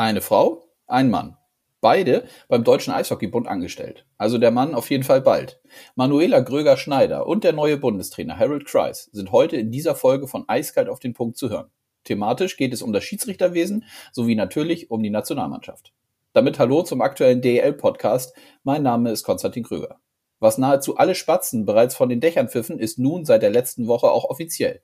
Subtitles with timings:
[0.00, 1.36] Eine Frau, ein Mann.
[1.82, 4.06] Beide beim Deutschen Eishockeybund angestellt.
[4.16, 5.60] Also der Mann auf jeden Fall bald.
[5.94, 10.88] Manuela Gröger-Schneider und der neue Bundestrainer Harold Kreis sind heute in dieser Folge von Eiskalt
[10.88, 11.70] auf den Punkt zu hören.
[12.04, 15.92] Thematisch geht es um das Schiedsrichterwesen sowie natürlich um die Nationalmannschaft.
[16.32, 18.34] Damit hallo zum aktuellen DEL-Podcast.
[18.62, 20.00] Mein Name ist Konstantin Kröger.
[20.38, 24.10] Was nahezu alle Spatzen bereits von den Dächern pfiffen, ist nun seit der letzten Woche
[24.10, 24.80] auch offiziell.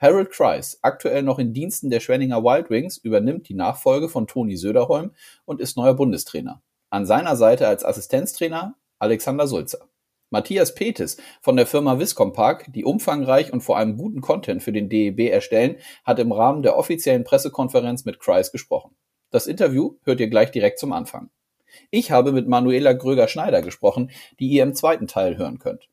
[0.00, 4.56] Harold Kreis, aktuell noch in Diensten der Schwenninger Wild Wings, übernimmt die Nachfolge von Toni
[4.56, 5.10] Söderholm
[5.44, 6.62] und ist neuer Bundestrainer.
[6.88, 9.88] An seiner Seite als Assistenztrainer Alexander Sulzer.
[10.30, 14.88] Matthias Petes von der Firma Viscompark, die umfangreich und vor allem guten Content für den
[14.88, 18.94] DEB erstellen, hat im Rahmen der offiziellen Pressekonferenz mit Kreis gesprochen.
[19.30, 21.30] Das Interview hört ihr gleich direkt zum Anfang.
[21.90, 25.88] Ich habe mit Manuela Gröger-Schneider gesprochen, die ihr im zweiten Teil hören könnt.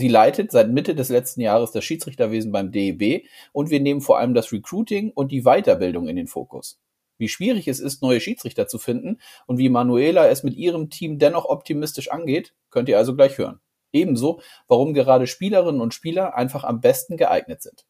[0.00, 4.18] Sie leitet seit Mitte des letzten Jahres das Schiedsrichterwesen beim DEB und wir nehmen vor
[4.18, 6.80] allem das Recruiting und die Weiterbildung in den Fokus.
[7.18, 11.18] Wie schwierig es ist, neue Schiedsrichter zu finden und wie Manuela es mit ihrem Team
[11.18, 13.60] dennoch optimistisch angeht, könnt ihr also gleich hören.
[13.92, 17.84] Ebenso, warum gerade Spielerinnen und Spieler einfach am besten geeignet sind.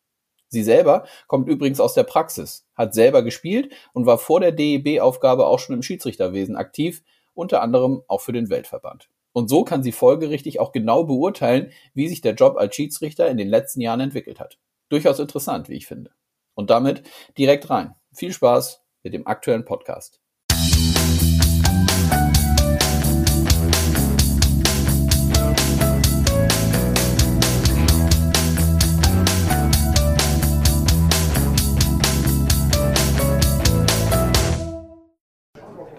[0.49, 5.47] Sie selber kommt übrigens aus der Praxis, hat selber gespielt und war vor der DEB-Aufgabe
[5.47, 7.05] auch schon im Schiedsrichterwesen aktiv,
[7.35, 9.09] unter anderem auch für den Weltverband.
[9.41, 13.39] Und so kann sie folgerichtig auch genau beurteilen, wie sich der Job als Schiedsrichter in
[13.39, 14.59] den letzten Jahren entwickelt hat.
[14.91, 16.11] Durchaus interessant, wie ich finde.
[16.53, 17.05] Und damit
[17.39, 17.95] direkt rein.
[18.13, 20.21] Viel Spaß mit dem aktuellen Podcast.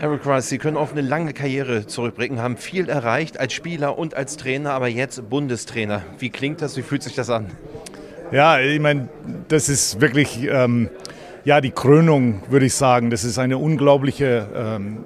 [0.01, 4.15] Eric Rice, Sie können auf eine lange Karriere zurückblicken, haben viel erreicht als Spieler und
[4.15, 6.01] als Trainer, aber jetzt Bundestrainer.
[6.17, 6.75] Wie klingt das?
[6.75, 7.45] Wie fühlt sich das an?
[8.31, 9.09] Ja, ich meine,
[9.47, 10.89] das ist wirklich ähm,
[11.45, 13.11] ja, die Krönung, würde ich sagen.
[13.11, 15.03] Das ist eine unglaubliche ähm,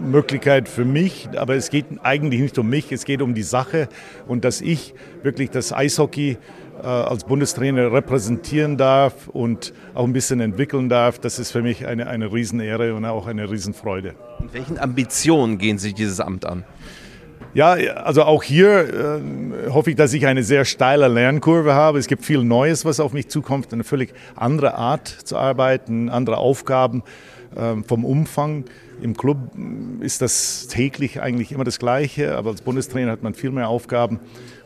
[0.00, 3.88] Möglichkeit für mich, aber es geht eigentlich nicht um mich, es geht um die Sache
[4.26, 6.38] und dass ich wirklich das Eishockey
[6.82, 12.06] als Bundestrainer repräsentieren darf und auch ein bisschen entwickeln darf, das ist für mich eine,
[12.06, 14.14] eine Riesenehre und auch eine Riesenfreude.
[14.40, 16.64] Mit welchen Ambitionen gehen Sie dieses Amt an?
[17.54, 19.20] Ja, also auch hier
[19.66, 21.98] äh, hoffe ich, dass ich eine sehr steile Lernkurve habe.
[21.98, 26.36] Es gibt viel Neues, was auf mich zukommt, eine völlig andere Art zu arbeiten, andere
[26.36, 27.37] Aufgaben äh,
[27.86, 28.64] vom Umfang.
[29.00, 29.38] Im Club
[30.00, 34.20] ist das täglich eigentlich immer das Gleiche, aber als Bundestrainer hat man viel mehr Aufgaben.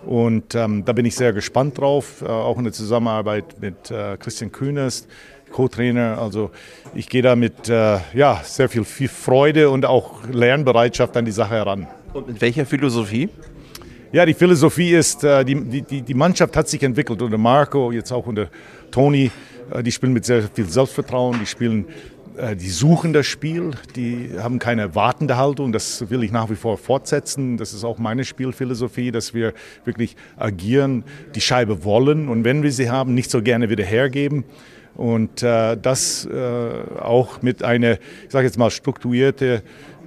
[0.06, 4.16] Und ähm, da bin ich sehr gespannt drauf, äh, auch in der Zusammenarbeit mit äh,
[4.16, 5.06] Christian Kühners,
[5.52, 6.18] Co-Trainer.
[6.18, 6.50] Also
[6.94, 11.30] ich gehe da mit äh, ja, sehr viel, viel Freude und auch Lernbereitschaft an die
[11.30, 11.86] Sache heran.
[12.14, 13.28] Und mit welcher Philosophie?
[14.12, 18.12] Ja, die Philosophie ist, äh, die, die, die Mannschaft hat sich entwickelt unter Marco, jetzt
[18.12, 18.48] auch unter
[18.90, 19.30] Toni.
[19.72, 21.86] Äh, die spielen mit sehr viel Selbstvertrauen, die spielen
[22.58, 25.72] die suchen das Spiel, die haben keine wartende Haltung.
[25.72, 27.56] Das will ich nach wie vor fortsetzen.
[27.56, 29.52] Das ist auch meine Spielphilosophie, dass wir
[29.84, 31.04] wirklich agieren,
[31.34, 34.44] die Scheibe wollen und wenn wir sie haben, nicht so gerne wieder hergeben.
[34.94, 39.62] Und äh, das äh, auch mit einer, ich sage jetzt mal, strukturierte,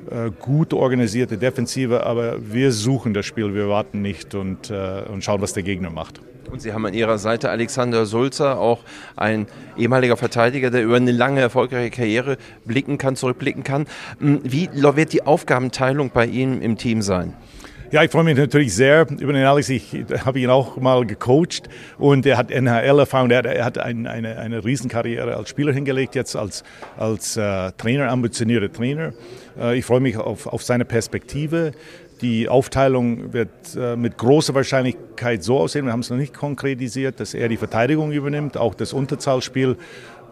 [0.09, 2.06] äh, gut organisierte Defensive.
[2.06, 5.90] Aber wir suchen das Spiel, wir warten nicht und, äh, und schauen, was der Gegner
[5.90, 6.22] macht.
[6.52, 8.80] Und Sie haben an Ihrer Seite Alexander Sulzer, auch
[9.16, 9.48] ein
[9.78, 13.88] ehemaliger Verteidiger, der über eine lange erfolgreiche Karriere blicken kann, zurückblicken kann.
[14.20, 17.34] Hm, wie wird die Aufgabenteilung bei Ihnen im Team sein?
[17.92, 19.70] Ja, ich freue mich natürlich sehr über den Alex.
[19.70, 19.96] Ich
[20.26, 23.30] habe ihn auch mal gecoacht und er hat NHL-Erfahrung.
[23.30, 26.64] Er hat, er hat ein, eine, eine Riesenkarriere als Spieler hingelegt, jetzt als,
[26.98, 29.14] als äh, Trainer, ambitionierter Trainer.
[29.58, 31.72] Äh, ich freue mich auf, auf seine Perspektive.
[32.22, 37.20] Die Aufteilung wird äh, mit großer Wahrscheinlichkeit so aussehen, wir haben es noch nicht konkretisiert,
[37.20, 39.76] dass er die Verteidigung übernimmt, auch das Unterzahlspiel.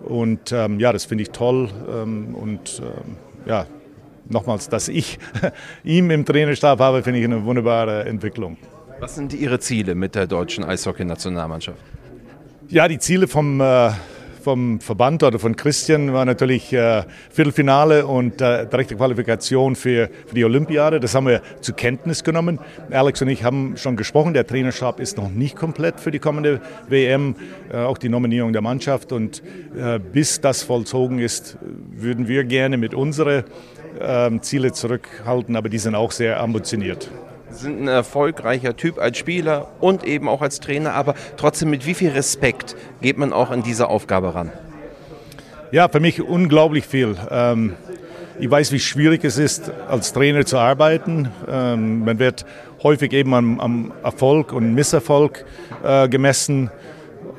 [0.05, 1.69] Und ähm, ja, das finde ich toll.
[1.89, 3.66] Ähm, und ähm, ja,
[4.29, 5.19] nochmals, dass ich
[5.83, 8.57] ihn im Trainerstab habe, finde ich eine wunderbare Entwicklung.
[9.00, 11.79] Was sind Ihre Ziele mit der deutschen Eishockey-Nationalmannschaft?
[12.69, 13.91] Ja, die Ziele vom äh,
[14.43, 20.35] vom Verband oder von Christian war natürlich äh, Viertelfinale und äh, direkte Qualifikation für, für
[20.35, 21.00] die Olympiade.
[21.00, 22.59] Das haben wir zur Kenntnis genommen.
[22.91, 26.59] Alex und ich haben schon gesprochen, der Trainerstab ist noch nicht komplett für die kommende
[26.89, 27.35] WM,
[27.71, 29.13] äh, auch die Nominierung der Mannschaft.
[29.13, 29.41] Und
[29.77, 31.57] äh, bis das vollzogen ist,
[31.95, 33.45] würden wir gerne mit unseren
[34.01, 37.09] ähm, Ziele zurückhalten, aber die sind auch sehr ambitioniert
[37.53, 41.94] sind ein erfolgreicher Typ als Spieler und eben auch als Trainer, aber trotzdem mit wie
[41.94, 44.51] viel Respekt geht man auch an diese Aufgabe ran?
[45.71, 47.15] Ja, für mich unglaublich viel.
[47.31, 47.73] Ähm,
[48.39, 51.29] ich weiß, wie schwierig es ist, als Trainer zu arbeiten.
[51.47, 52.45] Ähm, man wird
[52.83, 55.45] häufig eben am, am Erfolg und Misserfolg
[55.83, 56.69] äh, gemessen.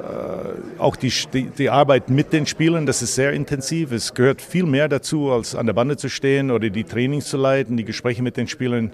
[0.00, 3.92] äh, auch die, die, die, Arbeit mit den Spielern, das ist sehr intensiv.
[3.92, 7.36] Es gehört viel mehr dazu, als an der Bande zu stehen oder die Trainings zu
[7.36, 8.92] leiten, die Gespräche mit den Spielern,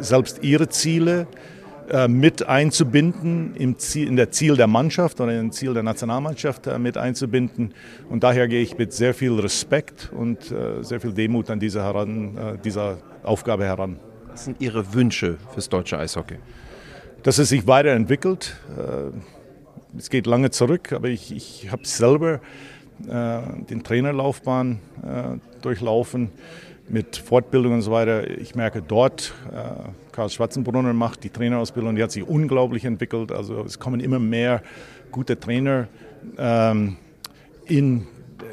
[0.00, 1.26] selbst ihre Ziele
[1.90, 6.66] äh, mit einzubinden im Ziel, in der Ziel der Mannschaft oder im Ziel der Nationalmannschaft
[6.66, 7.74] äh, mit einzubinden.
[8.08, 11.82] Und daher gehe ich mit sehr viel Respekt und äh, sehr viel Demut an diese
[11.82, 13.98] heran, dieser Aufgabe heran.
[14.28, 16.36] Was sind Ihre Wünsche fürs deutsche Eishockey?
[17.22, 18.56] Dass es sich weiterentwickelt.
[19.96, 22.40] Es geht lange zurück, aber ich, ich habe selber
[22.98, 24.80] den Trainerlaufbahn
[25.62, 26.30] durchlaufen
[26.88, 28.28] mit Fortbildung und so weiter.
[28.38, 33.32] Ich merke dort, äh, Karl Schwarzenbrunner macht die Trainerausbildung, die hat sich unglaublich entwickelt.
[33.32, 34.62] Also es kommen immer mehr
[35.10, 35.88] gute Trainer
[36.38, 36.96] ähm,
[37.66, 38.06] in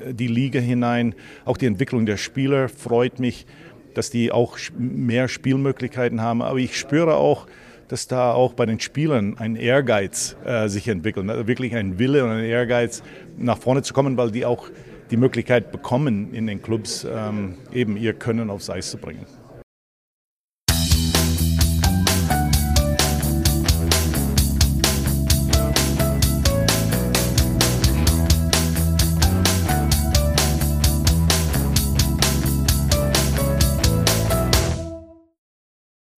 [0.10, 1.16] die Liga hinein.
[1.46, 3.46] Auch die Entwicklung der Spieler freut mich,
[3.94, 6.42] dass die auch mehr Spielmöglichkeiten haben.
[6.42, 7.48] Aber ich spüre auch,
[7.88, 12.24] dass da auch bei den Spielern ein Ehrgeiz äh, sich entwickelt, also wirklich ein Wille
[12.24, 13.04] und ein Ehrgeiz
[13.38, 14.70] nach vorne zu kommen, weil die auch
[15.12, 19.26] die Möglichkeit bekommen, in den Clubs ähm, eben ihr Können aufs Eis zu bringen.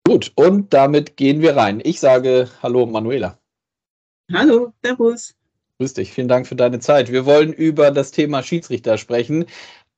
[0.05, 1.81] Gut, und damit gehen wir rein.
[1.83, 3.39] Ich sage Hallo, Manuela.
[4.31, 5.33] Hallo, Servus.
[5.83, 7.11] Grüß dich, vielen Dank für deine Zeit.
[7.11, 9.47] Wir wollen über das Thema Schiedsrichter sprechen.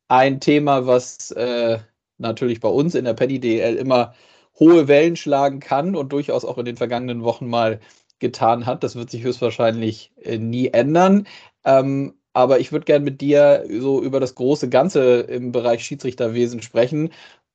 [0.07, 1.77] Ein Thema, was äh,
[2.17, 4.15] natürlich bei uns in der Penny DL immer
[4.59, 7.79] hohe Wellen schlagen kann und durchaus auch in den vergangenen Wochen mal
[8.17, 8.83] getan hat.
[8.83, 11.27] Das wird sich höchstwahrscheinlich äh, nie ändern.
[11.65, 16.63] Ähm, aber ich würde gerne mit dir so über das große Ganze im Bereich Schiedsrichterwesen
[16.63, 17.11] sprechen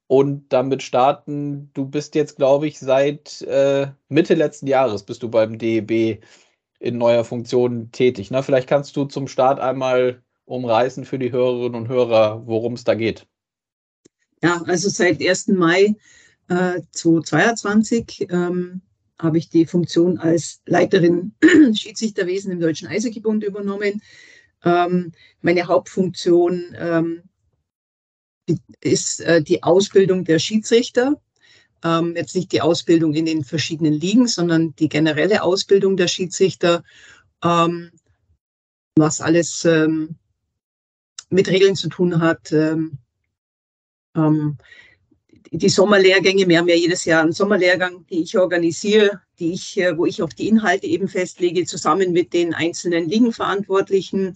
[0.07, 1.71] und damit starten.
[1.75, 6.23] Du bist jetzt, glaube ich, seit äh, Mitte letzten Jahres bist du beim DEB
[6.81, 8.31] in neuer Funktion tätig.
[8.31, 8.43] Ne?
[8.43, 12.95] Vielleicht kannst du zum Start einmal umreißen für die Hörerinnen und Hörer, worum es da
[12.95, 13.27] geht.
[14.43, 15.49] Ja, also seit 1.
[15.49, 15.95] Mai
[16.49, 18.81] äh, 2022 ähm,
[19.19, 21.33] habe ich die Funktion als Leiterin
[21.75, 24.03] Schiedsrichterwesen im Deutschen Eishockeybund übernommen.
[24.65, 25.13] Ähm,
[25.43, 27.23] meine Hauptfunktion ähm,
[28.81, 31.21] ist äh, die Ausbildung der Schiedsrichter
[31.85, 36.83] ähm, jetzt nicht die Ausbildung in den verschiedenen Ligen, sondern die generelle Ausbildung der Schiedsrichter,
[37.43, 37.91] ähm,
[38.97, 40.17] was alles ähm,
[41.31, 42.53] mit Regeln zu tun hat.
[42.53, 42.99] Ähm,
[44.17, 44.59] ähm,
[45.53, 49.97] die Sommerlehrgänge, wir haben ja jedes Jahr einen Sommerlehrgang, die ich organisiere, die ich, äh,
[49.97, 54.35] wo ich auch die Inhalte eben festlege, zusammen mit den einzelnen Ligenverantwortlichen.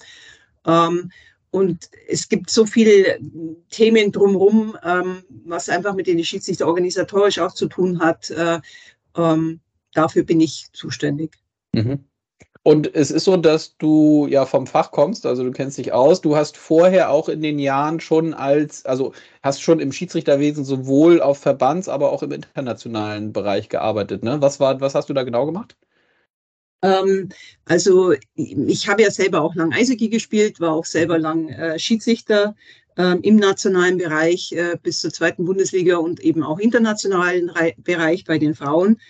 [0.66, 1.10] Ähm,
[1.54, 3.16] und es gibt so viele
[3.70, 8.28] Themen drumherum, ähm, was einfach mit den Schiedsrichter organisatorisch auch zu tun hat.
[8.30, 8.58] Äh,
[9.16, 9.60] ähm,
[9.92, 11.38] dafür bin ich zuständig.
[11.72, 12.00] Mhm.
[12.64, 16.20] Und es ist so, dass du ja vom Fach kommst, also du kennst dich aus.
[16.20, 19.12] Du hast vorher auch in den Jahren schon als, also
[19.44, 24.24] hast schon im Schiedsrichterwesen sowohl auf Verbands-, aber auch im internationalen Bereich gearbeitet.
[24.24, 24.40] Ne?
[24.40, 25.76] Was, war, was hast du da genau gemacht?
[26.84, 27.30] Ähm,
[27.64, 32.54] also ich habe ja selber auch lang Eishockey gespielt, war auch selber lang äh, Schiedsrichter
[32.96, 38.24] äh, im nationalen Bereich äh, bis zur zweiten Bundesliga und eben auch internationalen Re Bereich
[38.24, 39.00] bei den Frauen.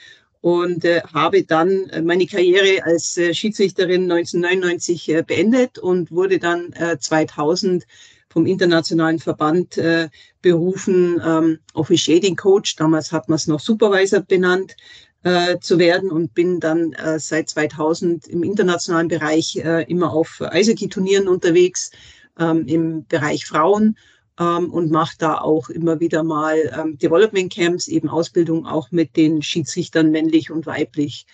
[0.40, 6.38] Und äh, habe dann äh, meine Karriere als äh, Schiedsrichterin 1999 äh, beendet und wurde
[6.38, 7.84] dann äh, 2000
[8.28, 10.10] vom internationalen Verband äh,
[10.42, 14.76] berufen, ähm, Officiating Coach, damals hat man es noch Supervisor benannt,
[15.24, 20.40] äh, zu werden und bin dann äh, seit 2000 im internationalen Bereich äh, immer auf
[20.40, 21.90] Eishockey-Turnieren unterwegs,
[22.38, 23.96] ähm, im Bereich Frauen
[24.38, 29.16] ähm, und mache da auch immer wieder mal ähm, Development Camps, eben Ausbildung auch mit
[29.16, 31.26] den Schiedsrichtern männlich und weiblich.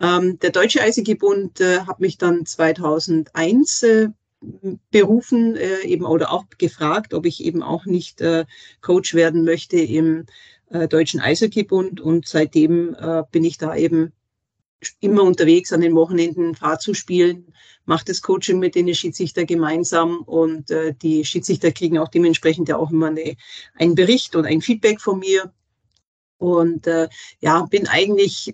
[0.00, 4.08] Ähm, der Deutsche Eishockeybund äh, hat mich dann 2001 äh,
[4.90, 8.22] berufen, äh, eben oder auch gefragt, ob ich eben auch nicht
[8.80, 10.26] Coach werden möchte im
[10.70, 14.12] äh, Deutschen Eishockeybund und seitdem äh, bin ich da eben
[15.00, 17.52] immer unterwegs an den Wochenenden, fahre zu spielen,
[17.84, 22.76] mache das Coaching mit den Schiedsrichter gemeinsam und äh, die Schiedsrichter kriegen auch dementsprechend ja
[22.76, 23.36] auch immer eine,
[23.74, 25.52] einen Bericht und ein Feedback von mir.
[26.38, 27.08] Und äh,
[27.40, 28.52] ja, bin eigentlich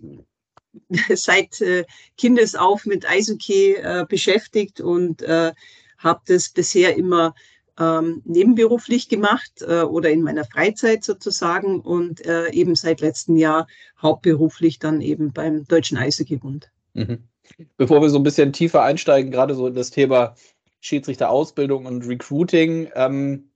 [1.14, 1.84] seit äh,
[2.16, 5.52] Kindesauf mit Eishockey äh, beschäftigt und äh,
[5.98, 7.34] habe das bisher immer
[7.78, 13.66] ähm, nebenberuflich gemacht äh, oder in meiner Freizeit sozusagen und äh, eben seit letztem Jahr
[14.00, 16.70] hauptberuflich dann eben beim Deutschen Eishockeybund.
[16.94, 17.24] Mhm.
[17.76, 20.34] Bevor wir so ein bisschen tiefer einsteigen, gerade so in das Thema
[20.80, 23.50] Schiedsrichterausbildung und Recruiting, ähm,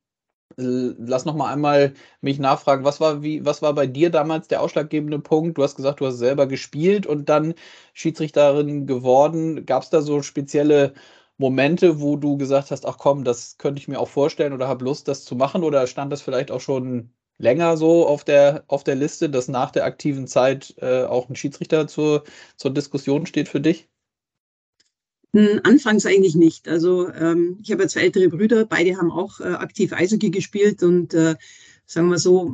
[0.57, 4.63] lass noch mal einmal mich nachfragen, was war, wie, was war bei dir damals der
[4.63, 5.59] ausschlaggebende Punkt?
[5.59, 7.55] Du hast gesagt, du hast selber gespielt und dann
[7.93, 9.67] Schiedsrichterin geworden.
[9.67, 10.95] Gab es da so spezielle
[11.39, 14.85] Momente, wo du gesagt hast, ach komm, das könnte ich mir auch vorstellen oder habe
[14.85, 15.65] Lust, das zu machen?
[15.65, 19.71] Oder stand das vielleicht auch schon länger so auf der, auf der Liste, dass nach
[19.71, 22.25] der aktiven Zeit äh, auch ein Schiedsrichter zur,
[22.57, 23.89] zur Diskussion steht für dich?
[25.35, 26.69] Hm, anfangs eigentlich nicht.
[26.69, 30.83] Also ähm, ich habe ja zwei ältere Brüder, beide haben auch äh, aktiv Eishockey gespielt
[30.83, 31.35] und äh,
[31.85, 32.51] sagen wir so,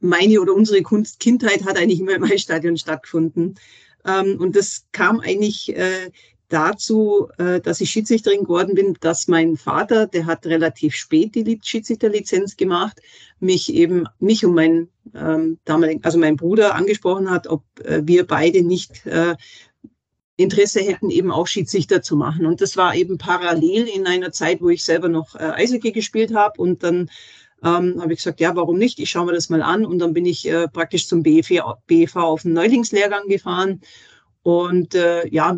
[0.00, 3.56] meine oder unsere Kunst Kindheit hat eigentlich immer im Eisstadion stattgefunden.
[4.04, 6.10] Ähm, und das kam eigentlich äh,
[6.52, 11.58] dazu, äh, dass ich Schiedsrichterin geworden bin, dass mein Vater, der hat relativ spät die
[11.62, 13.00] Schiedsrichterlizenz gemacht,
[13.40, 18.26] mich eben, mich und mein ähm, damaligen, also mein Bruder angesprochen hat, ob äh, wir
[18.26, 19.34] beide nicht äh,
[20.36, 22.46] Interesse hätten, eben auch Schiedsrichter zu machen.
[22.46, 26.34] Und das war eben parallel in einer Zeit, wo ich selber noch äh, Eishockey gespielt
[26.34, 26.60] habe.
[26.60, 27.10] Und dann
[27.62, 28.98] ähm, habe ich gesagt, ja, warum nicht?
[28.98, 29.84] Ich schaue mir das mal an.
[29.84, 33.80] Und dann bin ich äh, praktisch zum BFV auf den Neulingslehrgang gefahren.
[34.42, 35.56] Und äh, ja,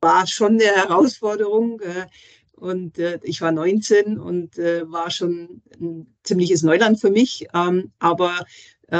[0.00, 1.80] war schon eine Herausforderung.
[1.80, 2.06] Äh,
[2.54, 7.46] und äh, ich war 19 und äh, war schon ein ziemliches Neuland für mich.
[7.54, 8.44] Ähm, aber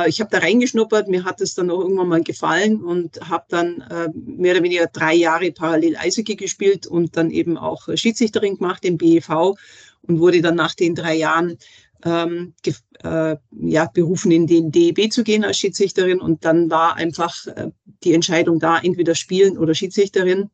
[0.06, 3.82] ich habe da reingeschnuppert, mir hat es dann auch irgendwann mal gefallen und habe dann
[4.14, 8.98] mehr oder weniger drei Jahre parallel Eishockey gespielt und dann eben auch Schiedsrichterin gemacht im
[8.98, 9.56] BEV
[10.02, 11.58] und wurde dann nach den drei Jahren
[12.04, 12.54] ähm,
[13.02, 16.20] äh, ja, berufen, in den DEB zu gehen als Schiedsrichterin.
[16.20, 17.70] Und dann war einfach äh,
[18.04, 20.50] die Entscheidung da, entweder spielen oder Schiedsrichterin.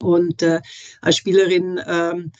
[0.00, 0.60] Und äh,
[1.00, 2.32] als Spielerin ähm,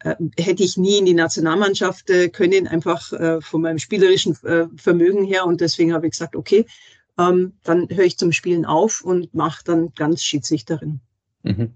[0.00, 4.66] äh, hätte ich nie in die Nationalmannschaft äh, können, einfach äh, von meinem spielerischen äh,
[4.76, 5.46] Vermögen her.
[5.46, 6.66] Und deswegen habe ich gesagt, okay,
[7.18, 11.00] ähm, dann höre ich zum Spielen auf und mache dann ganz Schiedsrichterin.
[11.42, 11.74] Mhm.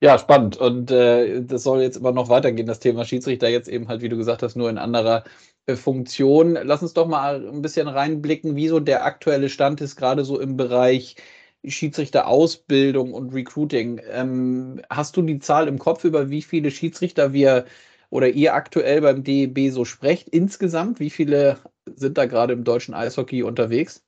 [0.00, 0.56] Ja, spannend.
[0.56, 4.08] Und äh, das soll jetzt immer noch weitergehen, das Thema Schiedsrichter jetzt eben halt, wie
[4.08, 5.22] du gesagt hast, nur in anderer
[5.68, 6.58] Funktion.
[6.60, 10.40] Lass uns doch mal ein bisschen reinblicken, wie so der aktuelle Stand ist, gerade so
[10.40, 11.14] im Bereich
[11.64, 14.00] Schiedsrichterausbildung und Recruiting.
[14.10, 17.66] Ähm, hast du die Zahl im Kopf, über wie viele Schiedsrichter wir
[18.10, 21.00] oder ihr aktuell beim DEB so sprecht insgesamt?
[21.00, 21.58] Wie viele
[21.94, 24.02] sind da gerade im deutschen Eishockey unterwegs?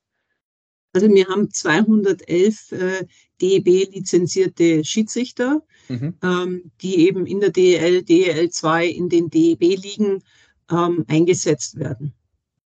[0.93, 3.05] Also wir haben 211 äh,
[3.41, 6.13] DEB-lizenzierte Schiedsrichter, mhm.
[6.23, 10.23] ähm, die eben in der DEL, DEL 2 in den DEB-Ligen
[10.71, 12.13] ähm, eingesetzt werden.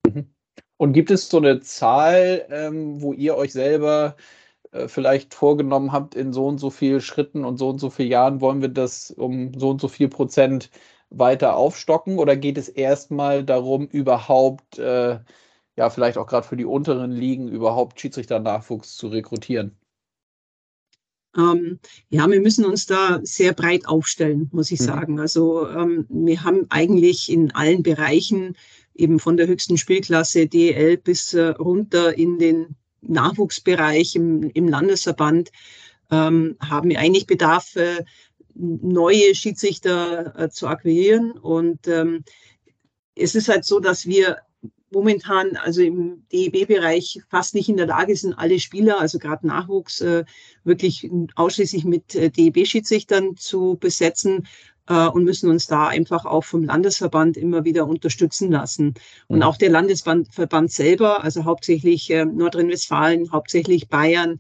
[0.08, 0.26] Mhm.
[0.78, 4.16] Und gibt es so eine Zahl, ähm, wo ihr euch selber
[4.88, 8.42] vielleicht vorgenommen habt, in so und so viel Schritten und so und so vielen Jahren
[8.42, 10.70] wollen wir das um so und so viel Prozent
[11.10, 12.20] weiter aufstocken?
[12.20, 15.20] Oder geht es erstmal darum, überhaupt, äh,
[15.78, 19.78] ja, vielleicht auch gerade für die unteren Ligen, überhaupt Schiedsrichter-Nachwuchs zu rekrutieren?
[21.38, 21.80] Ähm,
[22.10, 24.86] ja, wir müssen uns da sehr breit aufstellen, muss ich mhm.
[24.86, 25.20] sagen.
[25.20, 28.56] Also ähm, wir haben eigentlich in allen Bereichen,
[28.94, 32.76] eben von der höchsten Spielklasse DL bis äh, runter in den
[33.08, 35.52] Nachwuchsbereich im, im Landesverband
[36.12, 38.04] ähm, haben wir eigentlich Bedarf, äh,
[38.56, 41.32] neue Schiedsrichter äh, zu akquirieren.
[41.32, 42.24] Und ähm,
[43.16, 44.38] es ist halt so, dass wir
[44.92, 50.02] momentan, also im DEB-Bereich, fast nicht in der Lage sind, alle Spieler, also gerade Nachwuchs,
[50.02, 50.24] äh,
[50.64, 54.48] wirklich ausschließlich mit äh, DEB-Schiedsrichtern zu besetzen
[54.88, 58.94] äh, und müssen uns da einfach auch vom Landesverband immer wieder unterstützen lassen.
[59.28, 59.44] Und mhm.
[59.44, 64.40] auch der Landesverband selber, also hauptsächlich äh, Nordrhein-Westfalen, hauptsächlich Bayern,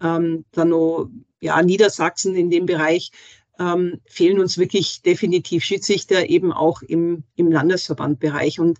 [0.00, 1.08] ähm, dann noch
[1.40, 3.10] ja, Niedersachsen in dem Bereich,
[3.58, 8.58] ähm, fehlen uns wirklich definitiv Schiedsrichter eben auch im, im Landesverbandbereich.
[8.58, 8.78] Und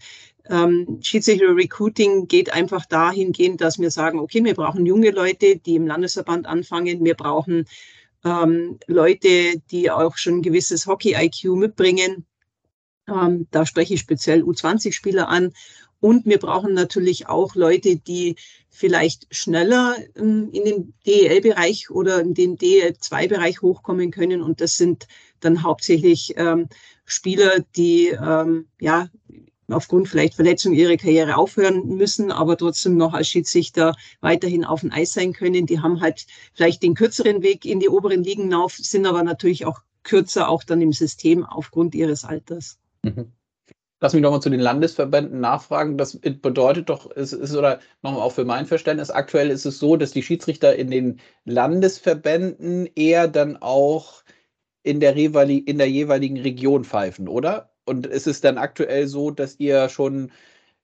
[0.49, 5.77] ähm, Schiedsrichter Recruiting geht einfach dahingehend, dass wir sagen, okay, wir brauchen junge Leute, die
[5.77, 7.05] im Landesverband anfangen.
[7.05, 7.67] Wir brauchen
[8.25, 12.27] ähm, Leute, die auch schon ein gewisses Hockey-IQ mitbringen.
[13.09, 15.53] Ähm, da spreche ich speziell U20-Spieler an.
[16.01, 18.37] Und wir brauchen natürlich auch Leute, die
[18.69, 24.43] vielleicht schneller ähm, in den DEL-Bereich oder in den DEL-2-Bereich hochkommen können.
[24.43, 25.07] Und das sind
[25.41, 26.69] dann hauptsächlich ähm,
[27.07, 29.09] Spieler, die ähm, ja
[29.69, 34.93] aufgrund vielleicht Verletzung ihre Karriere aufhören müssen, aber trotzdem noch als Schiedsrichter weiterhin auf dem
[34.93, 35.67] Eis sein können.
[35.67, 39.65] Die haben halt vielleicht den kürzeren Weg in die oberen Ligen auf, sind aber natürlich
[39.67, 42.79] auch kürzer auch dann im System aufgrund ihres Alters.
[43.03, 43.33] Mhm.
[44.01, 45.97] Lass mich nochmal zu den Landesverbänden nachfragen.
[45.97, 49.97] Das bedeutet doch, es ist oder nochmal auch für mein Verständnis, aktuell ist es so,
[49.97, 54.23] dass die Schiedsrichter in den Landesverbänden eher dann auch
[54.83, 57.74] in der, in der jeweiligen Region pfeifen, oder?
[57.85, 60.33] Und ist es dann aktuell so, dass ihr schon,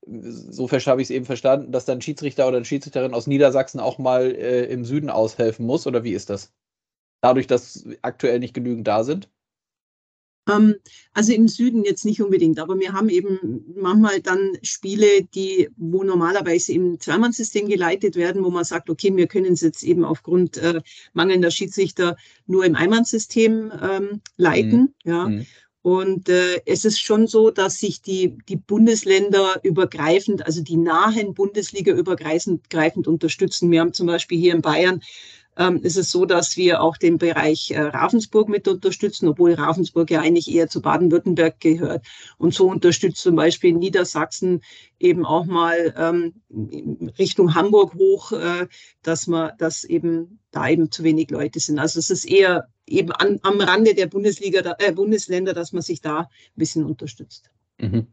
[0.07, 3.99] so habe ich es eben verstanden, dass dann Schiedsrichter oder eine Schiedsrichterin aus Niedersachsen auch
[3.99, 5.87] mal äh, im Süden aushelfen muss?
[5.87, 6.53] Oder wie ist das?
[7.23, 9.29] Dadurch, dass aktuell nicht genügend da sind?
[10.49, 10.77] Ähm,
[11.13, 16.03] also im Süden jetzt nicht unbedingt, aber wir haben eben manchmal dann Spiele, die, wo
[16.03, 20.57] normalerweise im Zweimannsystem geleitet werden, wo man sagt, okay, wir können es jetzt eben aufgrund
[20.57, 20.81] äh,
[21.13, 22.17] mangelnder Schiedsrichter
[22.47, 24.81] nur im Einmannssystem ähm, leiten.
[24.81, 24.95] Mhm.
[25.05, 25.29] Ja.
[25.29, 25.47] Mhm.
[25.83, 31.33] Und äh, es ist schon so, dass sich die, die Bundesländer übergreifend, also die nahen
[31.33, 33.71] Bundesliga übergreifend unterstützen.
[33.71, 35.01] Wir haben zum Beispiel hier in Bayern
[35.61, 40.11] ähm, ist es so, dass wir auch den Bereich äh, Ravensburg mit unterstützen, obwohl Ravensburg
[40.11, 42.07] ja eigentlich eher zu Baden-Württemberg gehört.
[42.39, 44.63] Und so unterstützt zum Beispiel Niedersachsen
[44.99, 48.67] eben auch mal ähm, Richtung Hamburg hoch, äh,
[49.03, 51.79] dass man, dass eben da eben zu wenig Leute sind.
[51.79, 56.01] Also es ist eher eben an, am Rande der Bundesliga, äh, Bundesländer, dass man sich
[56.01, 56.27] da ein
[56.57, 57.51] bisschen unterstützt.
[57.79, 58.07] Mhm.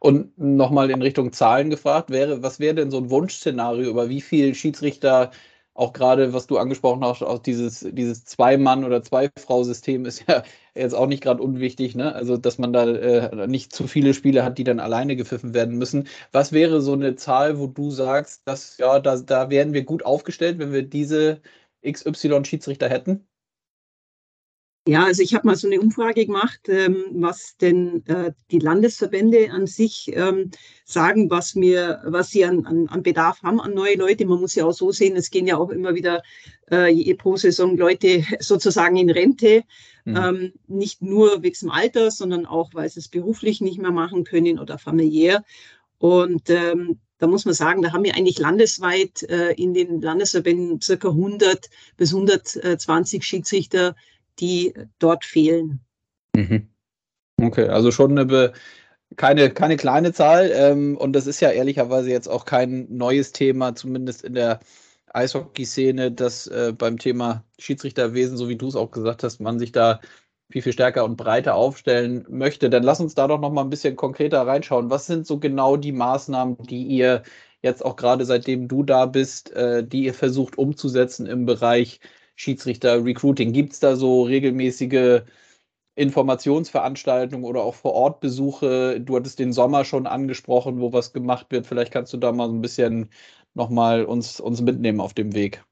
[0.00, 4.22] Und nochmal in Richtung Zahlen gefragt, wäre, was wäre denn so ein Wunschszenario, über wie
[4.22, 5.30] viele Schiedsrichter
[5.78, 10.42] auch gerade, was du angesprochen hast, auch dieses, dieses Zwei-Mann- oder Zwei-Frau-System ist ja
[10.74, 12.14] jetzt auch nicht gerade unwichtig, ne?
[12.14, 15.76] Also, dass man da äh, nicht zu viele Spiele hat, die dann alleine gepfiffen werden
[15.78, 16.08] müssen.
[16.32, 20.04] Was wäre so eine Zahl, wo du sagst, dass, ja, da, da wären wir gut
[20.04, 21.40] aufgestellt, wenn wir diese
[21.82, 23.28] XY-Schiedsrichter hätten?
[24.88, 29.50] Ja, also ich habe mal so eine Umfrage gemacht, ähm, was denn äh, die Landesverbände
[29.50, 30.50] an sich ähm,
[30.86, 34.24] sagen, was mir, was sie an, an, an Bedarf haben an neue Leute.
[34.24, 36.22] Man muss ja auch so sehen, es gehen ja auch immer wieder
[36.70, 39.62] äh, pro Saison Leute sozusagen in Rente.
[40.06, 40.16] Mhm.
[40.16, 44.24] Ähm, nicht nur wegen dem Alter, sondern auch, weil sie es beruflich nicht mehr machen
[44.24, 45.44] können oder familiär.
[45.98, 50.80] Und ähm, da muss man sagen, da haben wir eigentlich landesweit äh, in den Landesverbänden
[50.80, 51.68] circa 100
[51.98, 53.94] bis 120 Schiedsrichter,
[54.40, 55.80] die dort fehlen.
[56.34, 56.68] Mhm.
[57.40, 58.52] Okay, also schon eine
[59.16, 60.50] keine, keine kleine Zahl.
[60.52, 64.60] Ähm, und das ist ja ehrlicherweise jetzt auch kein neues Thema, zumindest in der
[65.12, 69.72] Eishockey-Szene, dass äh, beim Thema Schiedsrichterwesen, so wie du es auch gesagt hast, man sich
[69.72, 70.00] da
[70.50, 72.70] viel, viel stärker und breiter aufstellen möchte.
[72.70, 74.90] Dann lass uns da doch noch mal ein bisschen konkreter reinschauen.
[74.90, 77.22] Was sind so genau die Maßnahmen, die ihr
[77.62, 82.00] jetzt auch gerade seitdem du da bist, äh, die ihr versucht umzusetzen im Bereich
[82.38, 83.52] Schiedsrichter-Recruiting?
[83.52, 85.22] Gibt es da so regelmäßige
[85.96, 89.00] Informationsveranstaltungen oder auch vor Ort Besuche?
[89.00, 91.66] Du hattest den Sommer schon angesprochen, wo was gemacht wird.
[91.66, 93.10] Vielleicht kannst du da mal so ein bisschen
[93.54, 95.64] nochmal uns, uns mitnehmen auf dem Weg.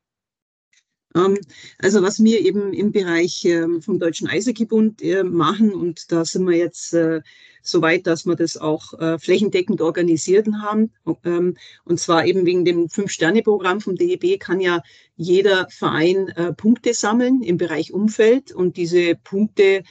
[1.16, 1.38] Ähm,
[1.78, 6.46] also was wir eben im Bereich ähm, vom Deutschen Eishockeybund äh, machen und da sind
[6.46, 7.22] wir jetzt äh,
[7.62, 10.92] so weit, dass wir das auch äh, flächendeckend organisiert haben.
[11.24, 14.82] Ähm, und zwar eben wegen dem Fünf-Sterne-Programm vom DEB kann ja
[15.16, 19.82] jeder Verein Punkte sammeln im Bereich Umfeld und diese Punkte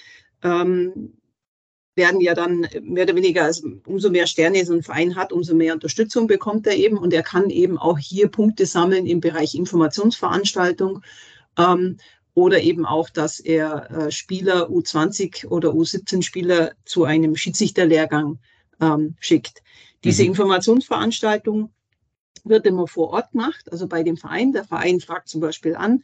[1.95, 5.55] werden ja dann mehr oder weniger, also umso mehr Sterne so ein Verein hat, umso
[5.55, 6.97] mehr Unterstützung bekommt er eben.
[6.97, 11.01] Und er kann eben auch hier Punkte sammeln im Bereich Informationsveranstaltung
[11.57, 11.97] ähm,
[12.33, 18.39] oder eben auch, dass er äh, Spieler U20 oder U17-Spieler zu einem Schiedsrichterlehrgang
[18.81, 19.63] ähm, schickt.
[20.03, 20.29] Diese mhm.
[20.29, 21.71] Informationsveranstaltung
[22.43, 24.51] wird immer vor Ort gemacht, also bei dem Verein.
[24.51, 26.03] Der Verein fragt zum Beispiel an,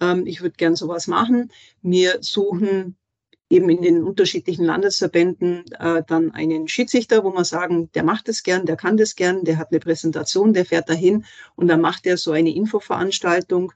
[0.00, 1.50] ähm, ich würde gern sowas machen.
[1.80, 2.96] Wir suchen
[3.50, 8.44] eben in den unterschiedlichen Landesverbänden äh, dann einen Schiedsrichter, wo man sagen, der macht es
[8.44, 11.24] gern, der kann das gern, der hat eine Präsentation, der fährt dahin
[11.56, 13.72] und dann macht er so eine Infoveranstaltung,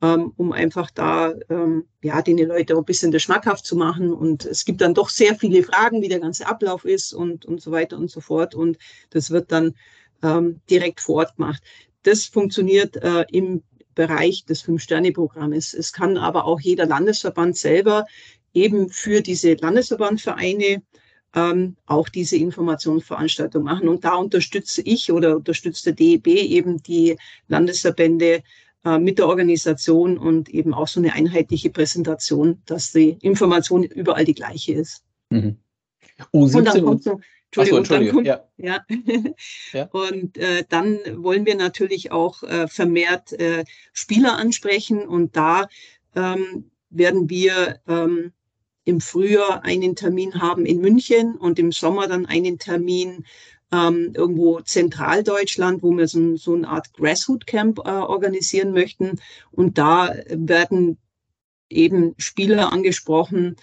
[0.00, 4.12] ähm, um einfach da ähm, ja den Leute auch ein bisschen das schmackhaft zu machen.
[4.12, 7.60] Und es gibt dann doch sehr viele Fragen, wie der ganze Ablauf ist und, und
[7.60, 8.54] so weiter und so fort.
[8.54, 8.78] Und
[9.10, 9.74] das wird dann
[10.22, 11.62] ähm, direkt vor Ort gemacht.
[12.04, 13.64] Das funktioniert äh, im
[13.96, 15.74] Bereich des Fünf-Sterne-Programmes.
[15.74, 18.04] Es kann aber auch jeder Landesverband selber
[18.56, 20.82] eben für diese Landesverbandvereine
[21.34, 23.88] ähm, auch diese Informationsveranstaltung machen.
[23.88, 27.16] Und da unterstütze ich oder unterstützt der DEB eben die
[27.48, 28.42] Landesverbände
[28.84, 34.24] äh, mit der Organisation und eben auch so eine einheitliche Präsentation, dass die Information überall
[34.24, 35.04] die gleiche ist.
[35.30, 35.58] Mhm.
[36.32, 38.24] U17 und dann kommt so, Entschuldigung, so, Entschuldigung.
[38.24, 38.86] Dann kommt, ja.
[39.74, 39.84] ja.
[39.92, 45.68] Und äh, dann wollen wir natürlich auch äh, vermehrt äh, Spieler ansprechen und da
[46.14, 48.32] ähm, werden wir ähm,
[48.86, 53.24] im Frühjahr einen Termin haben in München und im Sommer dann einen Termin
[53.72, 59.20] ähm, irgendwo Zentraldeutschland, wo wir so, so eine Art Grassroot Camp äh, organisieren möchten.
[59.50, 60.98] Und da werden
[61.68, 63.56] eben Spieler angesprochen,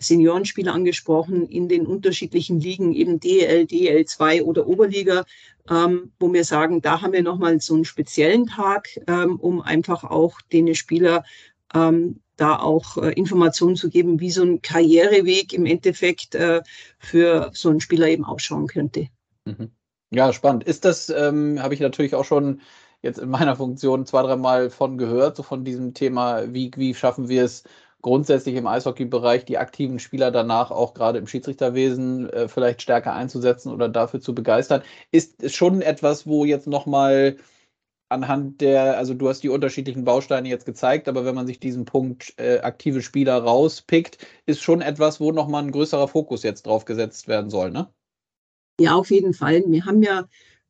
[0.00, 5.26] Seniorenspieler angesprochen in den unterschiedlichen Ligen, eben DL, DL2 oder Oberliga,
[5.68, 10.04] ähm, wo wir sagen, da haben wir nochmal so einen speziellen Tag, ähm, um einfach
[10.04, 11.22] auch den Spieler
[11.74, 16.62] ähm, da auch äh, Informationen zu geben, wie so ein Karriereweg im Endeffekt äh,
[16.98, 19.08] für so einen Spieler eben ausschauen könnte.
[19.44, 19.70] Mhm.
[20.10, 20.64] Ja, spannend.
[20.64, 22.60] Ist das, ähm, habe ich natürlich auch schon
[23.02, 27.28] jetzt in meiner Funktion zwei, dreimal von gehört, so von diesem Thema, wie, wie schaffen
[27.28, 27.64] wir es,
[28.02, 33.72] grundsätzlich im Eishockey-Bereich die aktiven Spieler danach auch gerade im Schiedsrichterwesen äh, vielleicht stärker einzusetzen
[33.72, 37.36] oder dafür zu begeistern, ist schon etwas, wo jetzt nochmal
[38.10, 41.84] anhand der, also du hast die unterschiedlichen Bausteine jetzt gezeigt, aber wenn man sich diesen
[41.84, 46.84] Punkt äh, aktive Spieler rauspickt, ist schon etwas, wo nochmal ein größerer Fokus jetzt drauf
[46.84, 47.88] gesetzt werden soll, ne?
[48.80, 49.62] Ja, auf jeden Fall.
[49.66, 50.26] Wir haben ja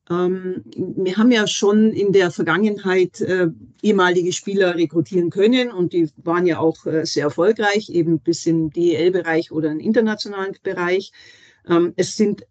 [0.09, 3.47] ähm, wir haben ja schon in der Vergangenheit äh,
[3.81, 8.71] ehemalige Spieler rekrutieren können und die waren ja auch äh, sehr erfolgreich, eben bis im
[8.71, 11.11] DEL-Bereich oder im internationalen Bereich.
[11.67, 12.50] Ähm, es sind in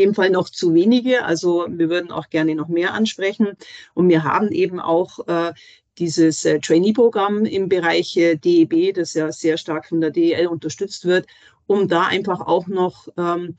[0.00, 3.56] dem Fall noch zu wenige, also wir würden auch gerne noch mehr ansprechen.
[3.94, 5.52] Und wir haben eben auch äh,
[5.98, 11.04] dieses äh, Trainee-Programm im Bereich äh, DEB, das ja sehr stark von der DEL unterstützt
[11.04, 11.26] wird,
[11.66, 13.56] um da einfach auch noch ähm,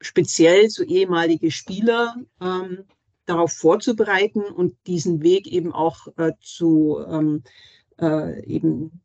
[0.00, 2.84] speziell so ehemalige Spieler ähm,
[3.26, 7.42] darauf vorzubereiten und diesen Weg eben auch äh, zu ähm,
[8.00, 9.02] äh, eben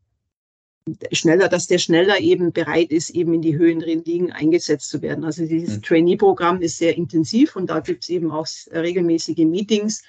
[1.12, 5.24] schneller, dass der schneller eben bereit ist, eben in die höheren Ligen eingesetzt zu werden.
[5.24, 5.82] Also dieses mhm.
[5.82, 10.02] Trainee-Programm ist sehr intensiv und da gibt es eben auch regelmäßige Meetings.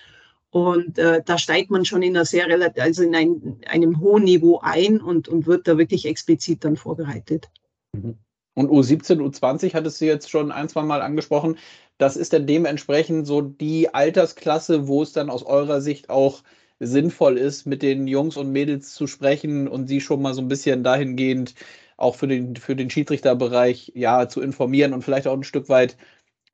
[0.49, 4.23] Und äh, da steigt man schon in einer sehr relativ, also in ein, einem hohen
[4.23, 7.49] Niveau ein und, und wird da wirklich explizit dann vorbereitet.
[7.93, 8.17] Mhm.
[8.53, 11.57] Und U17, U20 hattest du jetzt schon ein, zwei Mal angesprochen.
[11.99, 16.41] Das ist dann dementsprechend so die Altersklasse, wo es dann aus eurer Sicht auch
[16.79, 20.47] sinnvoll ist, mit den Jungs und Mädels zu sprechen und sie schon mal so ein
[20.47, 21.55] bisschen dahingehend
[21.97, 25.97] auch für den, für den Schiedsrichterbereich ja zu informieren und vielleicht auch ein Stück weit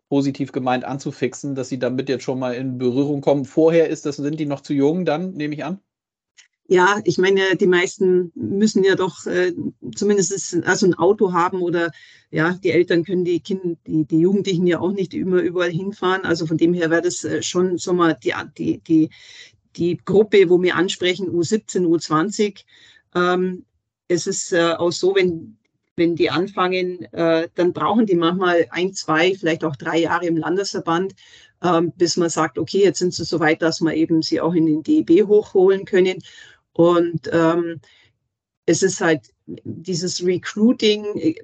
[0.09, 3.45] positiv gemeint anzufixen, dass sie damit jetzt schon mal in Berührung kommen.
[3.45, 5.79] Vorher ist das, sind die noch zu jung, dann nehme ich an?
[6.67, 9.53] Ja, ich meine, die meisten müssen ja doch äh,
[9.95, 11.91] zumindest also ein Auto haben oder
[12.31, 16.23] ja, die Eltern können die Kinder, die, die Jugendlichen ja auch nicht immer überall hinfahren.
[16.23, 19.09] Also von dem her wäre das äh, schon so mal die, die, die,
[19.75, 22.63] die Gruppe, wo wir ansprechen, U17, U20.
[23.15, 23.65] Ähm,
[24.07, 25.57] es ist äh, auch so, wenn,
[25.95, 30.37] wenn die anfangen, äh, dann brauchen die manchmal ein, zwei, vielleicht auch drei Jahre im
[30.37, 31.13] Landesverband,
[31.63, 34.53] ähm, bis man sagt, okay, jetzt sind sie so weit, dass wir eben sie auch
[34.53, 36.19] in den DEB hochholen können.
[36.73, 37.79] Und ähm,
[38.65, 41.35] es ist halt dieses Recruiting äh,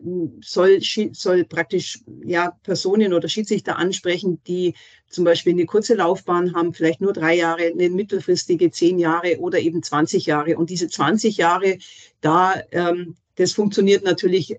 [0.41, 0.79] soll,
[1.11, 4.73] soll praktisch ja Personen oder Schiedsrichter ansprechen, die
[5.09, 9.59] zum Beispiel eine kurze Laufbahn haben, vielleicht nur drei Jahre, eine mittelfristige zehn Jahre oder
[9.59, 10.57] eben 20 Jahre.
[10.57, 11.77] Und diese 20 Jahre,
[12.21, 14.57] da ähm, das funktioniert natürlich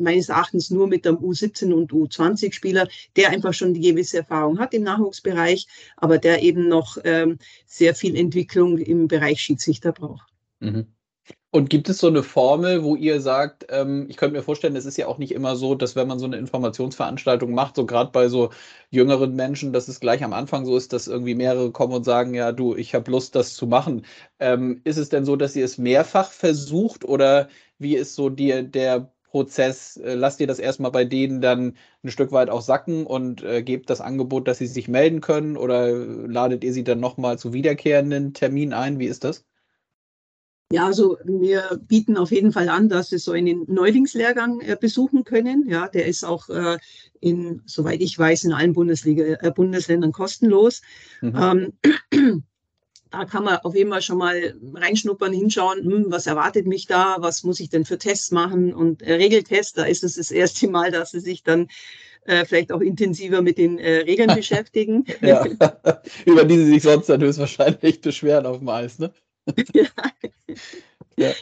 [0.00, 4.74] meines Erachtens nur mit dem U17 und U20-Spieler, der einfach schon die gewisse Erfahrung hat
[4.74, 10.28] im Nachwuchsbereich, aber der eben noch ähm, sehr viel Entwicklung im Bereich Schiedsrichter braucht.
[10.60, 10.86] Mhm.
[11.50, 14.84] Und gibt es so eine Formel, wo ihr sagt, ähm, ich könnte mir vorstellen, es
[14.84, 18.10] ist ja auch nicht immer so, dass wenn man so eine Informationsveranstaltung macht, so gerade
[18.12, 18.50] bei so
[18.90, 22.34] jüngeren Menschen, dass es gleich am Anfang so ist, dass irgendwie mehrere kommen und sagen,
[22.34, 24.04] ja, du, ich habe Lust, das zu machen.
[24.40, 28.70] Ähm, ist es denn so, dass ihr es mehrfach versucht oder wie ist so die,
[28.70, 33.06] der Prozess, äh, lasst ihr das erstmal bei denen dann ein Stück weit auch sacken
[33.06, 37.00] und äh, gebt das Angebot, dass sie sich melden können oder ladet ihr sie dann
[37.00, 38.98] nochmal zu wiederkehrenden Terminen ein?
[38.98, 39.44] Wie ist das?
[40.70, 45.24] Ja, also wir bieten auf jeden Fall an, dass sie so einen Neulingslehrgang äh, besuchen
[45.24, 45.66] können.
[45.66, 46.76] Ja, der ist auch äh,
[47.20, 50.82] in, soweit ich weiß, in allen Bundesliga, äh, Bundesländern kostenlos.
[51.22, 51.72] Mhm.
[52.12, 52.42] Ähm,
[53.10, 57.16] da kann man auf jeden Fall schon mal reinschnuppern, hinschauen, hm, was erwartet mich da,
[57.20, 60.68] was muss ich denn für Tests machen und äh, Regeltests, da ist es das erste
[60.68, 61.68] Mal, dass sie sich dann
[62.26, 65.06] äh, vielleicht auch intensiver mit den äh, Regeln beschäftigen.
[65.22, 65.46] ja,
[66.26, 69.10] über die sie sich sonst dann höchstwahrscheinlich beschweren auf dem Eis, ne?
[71.16, 71.32] ja.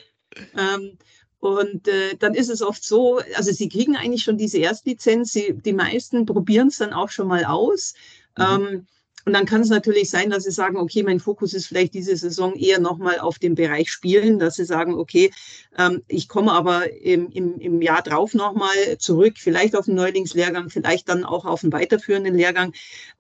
[0.57, 0.99] Ähm,
[1.40, 5.55] und äh, dann ist es oft so, also sie kriegen eigentlich schon diese Erstlizenz, sie,
[5.55, 7.95] die meisten probieren es dann auch schon mal aus.
[8.37, 8.45] Mhm.
[8.45, 8.87] Ähm,
[9.27, 12.17] und dann kann es natürlich sein, dass sie sagen, okay, mein Fokus ist vielleicht diese
[12.17, 15.33] Saison eher nochmal auf dem Bereich Spielen, dass sie sagen, okay,
[15.77, 20.71] ähm, ich komme aber im, im, im Jahr drauf nochmal zurück, vielleicht auf einen Neulingslehrgang,
[20.71, 22.73] vielleicht dann auch auf einen weiterführenden Lehrgang.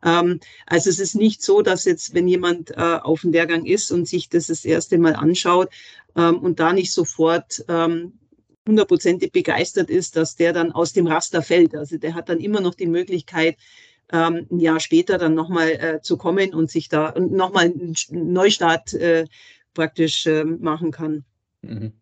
[0.04, 3.90] Ähm, also es ist nicht so, dass jetzt, wenn jemand äh, auf dem Lehrgang ist
[3.90, 5.70] und sich das das erste Mal anschaut
[6.14, 8.12] ähm, und da nicht sofort ähm,
[8.64, 11.74] hundertprozentig begeistert ist, dass der dann aus dem Raster fällt.
[11.74, 13.56] Also der hat dann immer noch die Möglichkeit,
[14.12, 18.94] ähm, ein Jahr später dann nochmal äh, zu kommen und sich da nochmal einen Neustart
[18.94, 19.26] äh,
[19.74, 21.24] praktisch äh, machen kann.
[21.62, 21.92] Mhm.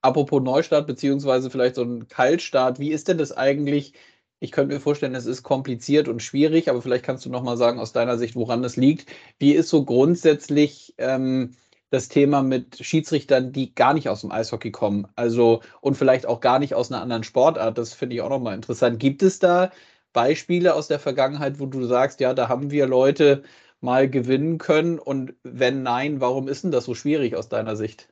[0.00, 3.94] Apropos Neustart, beziehungsweise vielleicht so ein Kaltstart, wie ist denn das eigentlich?
[4.40, 7.80] Ich könnte mir vorstellen, es ist kompliziert und schwierig, aber vielleicht kannst du nochmal sagen
[7.80, 9.10] aus deiner Sicht, woran das liegt.
[9.40, 11.56] Wie ist so grundsätzlich ähm,
[11.90, 15.08] das Thema mit Schiedsrichtern, die gar nicht aus dem Eishockey kommen?
[15.16, 17.76] Also und vielleicht auch gar nicht aus einer anderen Sportart.
[17.76, 19.00] Das finde ich auch nochmal interessant.
[19.00, 19.72] Gibt es da
[20.12, 23.42] Beispiele aus der Vergangenheit, wo du sagst, ja, da haben wir Leute
[23.80, 24.98] mal gewinnen können?
[24.98, 28.08] Und wenn nein, warum ist denn das so schwierig aus deiner Sicht?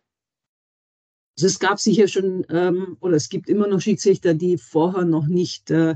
[1.36, 5.26] Also es gab sicher schon, ähm, oder es gibt immer noch Schiedsrichter, die vorher noch
[5.26, 5.94] nicht äh,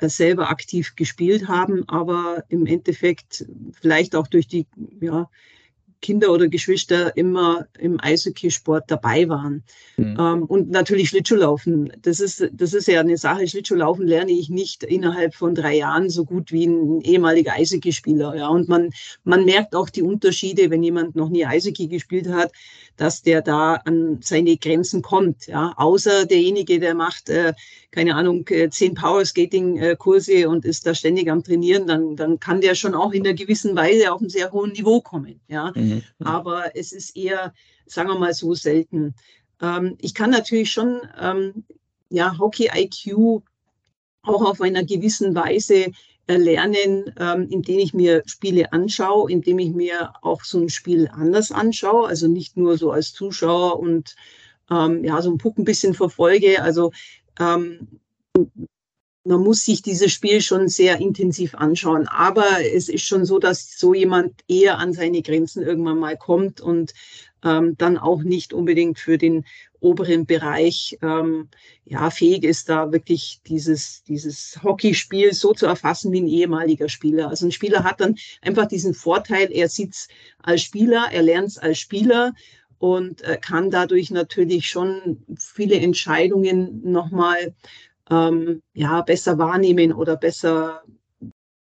[0.00, 4.66] selber aktiv gespielt haben, aber im Endeffekt vielleicht auch durch die
[5.00, 5.30] ja,
[6.02, 9.62] Kinder oder Geschwister immer im Eishockeysport dabei waren.
[9.96, 10.16] Mhm.
[10.18, 11.92] Ähm, und natürlich Schlittschuhlaufen.
[12.02, 13.48] Das ist, das ist ja eine Sache.
[13.48, 18.36] Schlittschuhlaufen lerne ich nicht innerhalb von drei Jahren so gut wie ein ehemaliger Eishockeyspieler.
[18.36, 18.90] Ja, und man,
[19.24, 22.52] man merkt auch die Unterschiede, wenn jemand noch nie Eishockey gespielt hat,
[22.96, 25.46] dass der da an seine Grenzen kommt.
[25.46, 27.54] Ja, außer derjenige, der macht, äh,
[27.90, 32.74] keine Ahnung, äh, zehn Power-Skating-Kurse und ist da ständig am Trainieren, dann, dann kann der
[32.74, 35.40] schon auch in einer gewissen Weise auf ein sehr hohen Niveau kommen.
[35.48, 35.91] Ja, mhm.
[36.24, 37.52] Aber es ist eher,
[37.86, 39.14] sagen wir mal so, selten.
[39.60, 41.64] Ähm, ich kann natürlich schon, ähm,
[42.08, 43.42] ja, Hockey-IQ
[44.22, 45.92] auch auf einer gewissen Weise
[46.26, 51.50] erlernen, ähm, indem ich mir Spiele anschaue, indem ich mir auch so ein Spiel anders
[51.50, 54.14] anschaue, also nicht nur so als Zuschauer und
[54.70, 56.62] ähm, ja, so ein Puck ein bisschen verfolge.
[56.62, 56.92] Also
[57.40, 57.88] ähm,
[59.24, 62.08] man muss sich dieses Spiel schon sehr intensiv anschauen.
[62.08, 66.60] Aber es ist schon so, dass so jemand eher an seine Grenzen irgendwann mal kommt
[66.60, 66.92] und
[67.44, 69.44] ähm, dann auch nicht unbedingt für den
[69.80, 71.48] oberen Bereich ähm,
[71.84, 77.28] ja, fähig ist, da wirklich dieses, dieses Hockeyspiel so zu erfassen wie ein ehemaliger Spieler.
[77.28, 80.08] Also ein Spieler hat dann einfach diesen Vorteil, er sieht es
[80.38, 82.32] als Spieler, er lernt es als Spieler
[82.78, 87.54] und äh, kann dadurch natürlich schon viele Entscheidungen nochmal
[88.12, 90.82] ähm, ja, besser wahrnehmen oder besser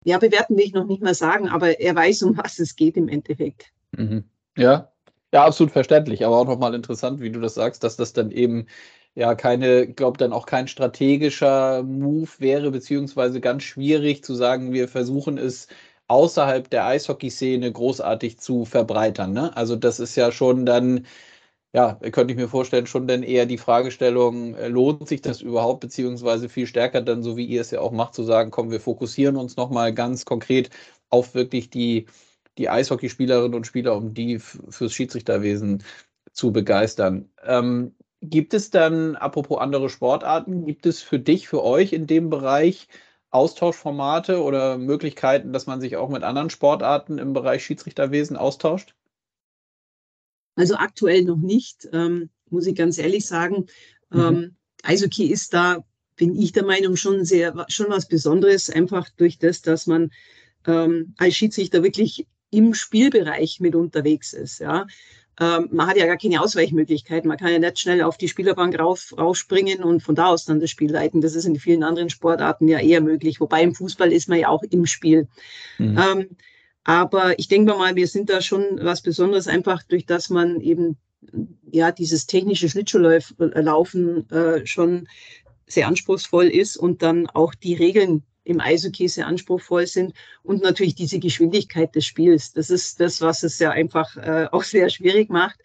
[0.03, 2.97] ja, bewerten will ich noch nicht mal sagen, aber er weiß, um was es geht
[2.97, 3.71] im Endeffekt.
[3.91, 4.23] Mhm.
[4.57, 4.91] Ja,
[5.33, 8.67] ja, absolut verständlich, aber auch nochmal interessant, wie du das sagst, dass das dann eben
[9.13, 14.87] ja keine, glaube dann auch kein strategischer Move wäre, beziehungsweise ganz schwierig zu sagen, wir
[14.87, 15.67] versuchen es
[16.07, 19.31] außerhalb der Eishockey-Szene großartig zu verbreitern.
[19.31, 19.55] Ne?
[19.55, 21.05] Also das ist ja schon dann,
[21.73, 25.79] ja, könnte ich mir vorstellen, schon dann eher die Fragestellung, äh, lohnt sich das überhaupt,
[25.81, 28.81] beziehungsweise viel stärker dann, so wie ihr es ja auch macht, zu sagen, komm, wir
[28.81, 30.69] fokussieren uns nochmal ganz konkret
[31.09, 32.07] auf wirklich die
[32.57, 35.83] die Eishockeyspielerinnen und Spieler, um die fürs Schiedsrichterwesen
[36.33, 37.29] zu begeistern.
[37.43, 42.29] Ähm, gibt es dann, apropos andere Sportarten, gibt es für dich, für euch in dem
[42.29, 42.87] Bereich
[43.31, 48.93] Austauschformate oder Möglichkeiten, dass man sich auch mit anderen Sportarten im Bereich Schiedsrichterwesen austauscht?
[50.55, 53.65] Also aktuell noch nicht, ähm, muss ich ganz ehrlich sagen.
[54.09, 54.19] Mhm.
[54.19, 55.83] Ähm, Eishockey ist da,
[56.15, 60.11] bin ich der Meinung, schon sehr, schon was Besonderes, einfach durch das, dass man
[60.67, 64.59] ähm, als Schiedsrichter wirklich im Spielbereich mit unterwegs ist.
[64.59, 64.85] Ja.
[65.39, 67.25] Ähm, man hat ja gar keine Ausweichmöglichkeit.
[67.25, 70.59] Man kann ja nicht schnell auf die Spielerbank rauf, rausspringen und von da aus dann
[70.59, 71.21] das Spiel leiten.
[71.21, 73.39] Das ist in vielen anderen Sportarten ja eher möglich.
[73.39, 75.27] Wobei im Fußball ist man ja auch im Spiel.
[75.77, 75.97] Mhm.
[75.97, 76.27] Ähm,
[76.83, 80.97] aber ich denke mal, wir sind da schon was Besonderes, einfach durch das man eben
[81.71, 85.07] ja dieses technische Schlittschuhlaufen äh, schon
[85.67, 90.13] sehr anspruchsvoll ist und dann auch die Regeln im Eishockey sehr anspruchsvoll sind
[90.43, 92.53] und natürlich diese Geschwindigkeit des Spiels.
[92.53, 95.59] Das ist das, was es ja einfach äh, auch sehr schwierig macht.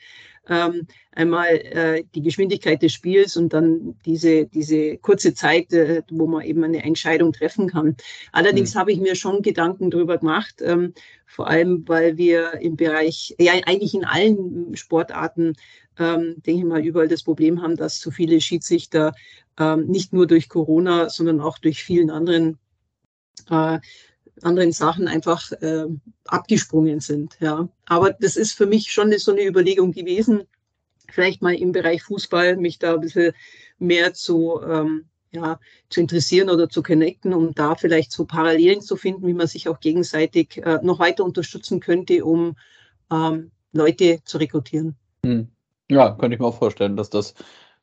[0.48, 6.26] Ähm, einmal äh, die Geschwindigkeit des Spiels und dann diese, diese kurze Zeit, äh, wo
[6.26, 7.96] man eben eine Entscheidung treffen kann.
[8.32, 8.78] Allerdings mhm.
[8.78, 10.94] habe ich mir schon Gedanken darüber gemacht, ähm,
[11.26, 15.54] vor allem weil wir im Bereich, ja eigentlich in allen Sportarten,
[15.98, 19.14] ähm, denke ich mal, überall das Problem haben, dass zu viele Schiedsrichter
[19.58, 22.58] ähm, nicht nur durch Corona, sondern auch durch vielen anderen
[23.50, 23.78] äh,
[24.42, 25.86] anderen Sachen einfach äh,
[26.26, 27.36] abgesprungen sind.
[27.40, 27.68] Ja.
[27.86, 30.42] Aber das ist für mich schon so eine Überlegung gewesen,
[31.10, 33.32] vielleicht mal im Bereich Fußball mich da ein bisschen
[33.78, 38.96] mehr zu, ähm, ja, zu interessieren oder zu connecten, um da vielleicht so Parallelen zu
[38.96, 42.56] finden, wie man sich auch gegenseitig äh, noch weiter unterstützen könnte, um
[43.10, 44.96] ähm, Leute zu rekrutieren.
[45.24, 45.48] Hm.
[45.88, 47.34] Ja, könnte ich mir auch vorstellen, dass das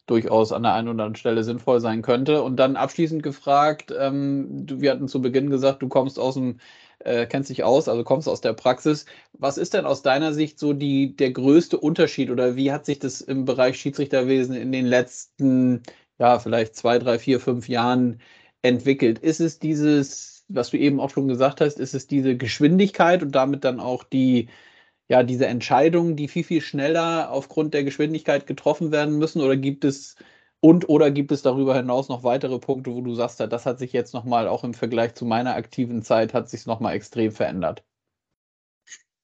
[0.06, 2.44] durchaus an der einen oder anderen Stelle sinnvoll sein könnte.
[2.44, 6.60] Und dann abschließend gefragt, ähm, wir hatten zu Beginn gesagt, du kommst aus dem,
[7.00, 9.06] äh, kennst dich aus, also kommst aus der Praxis.
[9.34, 13.00] Was ist denn aus deiner Sicht so die, der größte Unterschied oder wie hat sich
[13.00, 15.84] das im Bereich Schiedsrichterwesen in den letzten,
[16.20, 18.20] ja, vielleicht zwei, drei, vier, fünf Jahren
[18.62, 19.20] entwickelt?
[19.20, 23.32] Ist es dieses, was du eben auch schon gesagt hast, ist es diese Geschwindigkeit und
[23.34, 24.50] damit dann auch die,
[25.14, 29.42] ja, diese Entscheidungen, die viel, viel schneller aufgrund der Geschwindigkeit getroffen werden müssen?
[29.42, 30.16] Oder gibt es
[30.60, 33.94] und oder gibt es darüber hinaus noch weitere Punkte, wo du sagst, das hat sich
[33.94, 37.84] jetzt nochmal auch im Vergleich zu meiner aktiven Zeit, hat sich nochmal extrem verändert?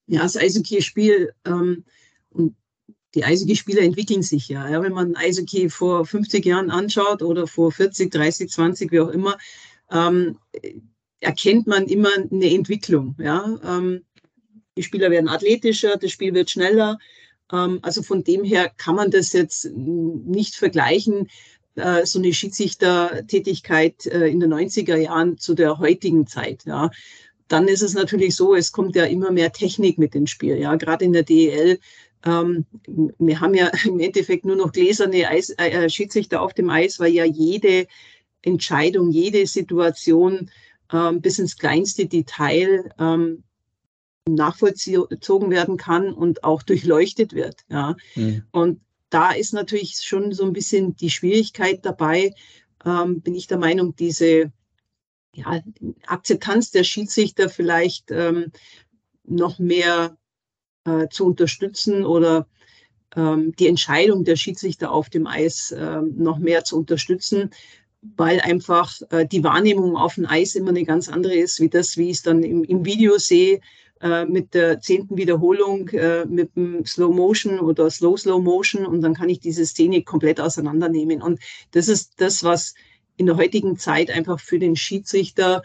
[0.06, 1.86] Ja, das Eishockey-Spiel ähm,
[2.30, 2.56] und
[3.16, 4.70] die Eishockey-Spieler entwickeln sich ja.
[4.70, 4.84] ja.
[4.84, 9.40] Wenn man Eishockey vor 50 Jahren anschaut oder vor 40, 30, 20, wie auch immer,
[9.90, 10.38] ähm,
[11.20, 13.16] erkennt man immer eine Entwicklung.
[13.18, 13.58] Ja.
[13.64, 14.04] Ähm,
[14.80, 16.98] die Spieler werden athletischer, das Spiel wird schneller.
[17.52, 21.28] Ähm, also von dem her kann man das jetzt nicht vergleichen,
[21.76, 26.64] äh, so eine Schiedsrichtertätigkeit äh, in den 90er Jahren zu der heutigen Zeit.
[26.66, 26.92] Ja.
[27.50, 30.58] Dann ist es natürlich so, es kommt ja immer mehr Technik mit ins Spiel.
[30.58, 31.80] Ja, gerade in der DEL
[32.26, 32.66] ähm,
[33.18, 37.12] wir haben ja im Endeffekt nur noch gläserne Eis, äh, Schiedsrichter auf dem Eis, weil
[37.12, 37.88] ja jede
[38.42, 40.50] Entscheidung, jede Situation
[40.94, 43.44] ähm, bis ins kleinste Detail ähm,
[44.36, 47.62] nachvollzogen werden kann und auch durchleuchtet wird.
[47.70, 47.96] Ja.
[48.16, 48.44] Mhm.
[48.52, 52.34] Und da ist natürlich schon so ein bisschen die Schwierigkeit dabei,
[52.86, 54.52] ähm, bin ich der Meinung, diese
[55.34, 55.62] ja,
[56.06, 58.52] Akzeptanz der Schiedsrichter vielleicht ähm,
[59.24, 60.18] noch mehr
[60.86, 62.48] äh, zu unterstützen oder
[63.16, 67.52] ähm, die Entscheidung der Schiedsrichter auf dem Eis äh, noch mehr zu unterstützen,
[68.02, 71.98] weil einfach äh, die Wahrnehmung auf dem Eis immer eine ganz andere ist, wie das,
[71.98, 73.62] wie ich es dann im, im Video sehe,
[74.02, 79.02] äh, mit der zehnten Wiederholung, äh, mit dem Slow Motion oder Slow Slow Motion und
[79.02, 81.22] dann kann ich diese Szene komplett auseinandernehmen.
[81.22, 81.40] Und
[81.72, 82.76] das ist das, was
[83.18, 85.62] in der heutigen Zeit einfach für den Schiedsrichter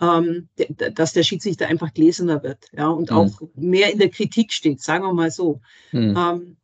[0.00, 3.16] ähm, dass der Schiedsrichter einfach gläserner wird ja, und mhm.
[3.16, 5.60] auch mehr in der Kritik steht, sagen wir mal so.
[5.92, 6.14] Mhm.
[6.16, 6.56] Ähm,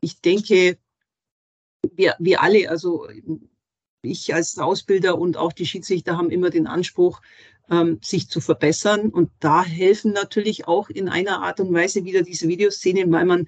[0.00, 0.78] ich denke,
[1.94, 3.06] wir, wir alle, also
[4.02, 7.20] ich als Ausbilder und auch die Schiedsrichter haben immer den Anspruch,
[7.70, 9.10] ähm, sich zu verbessern.
[9.10, 13.46] Und da helfen natürlich auch in einer Art und Weise wieder diese Videoszenen, weil man,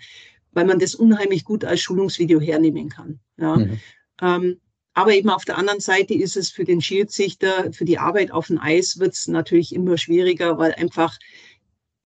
[0.53, 3.21] weil man das unheimlich gut als Schulungsvideo hernehmen kann.
[3.37, 3.57] Ja.
[3.57, 3.81] Mhm.
[4.21, 4.61] Ähm,
[4.95, 8.49] aber eben auf der anderen Seite ist es für den Schiedsrichter, für die Arbeit auf
[8.49, 11.19] dem Eis wird es natürlich immer schwieriger, weil einfach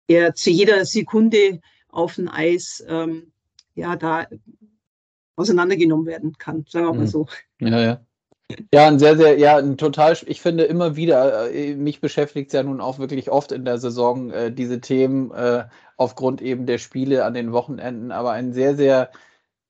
[0.08, 3.32] er zu jeder Sekunde auf dem Eis ähm,
[3.74, 4.28] ja da
[5.36, 7.08] auseinandergenommen werden kann, sagen wir mal mhm.
[7.08, 7.28] so.
[7.60, 8.06] Ja, ja.
[8.74, 12.54] Ja, ein sehr, sehr, ja, ein total, ich finde immer wieder, äh, mich beschäftigt es
[12.54, 15.66] ja nun auch wirklich oft in der Saison, äh, diese Themen äh,
[15.98, 19.12] aufgrund eben der Spiele an den Wochenenden, aber ein sehr, sehr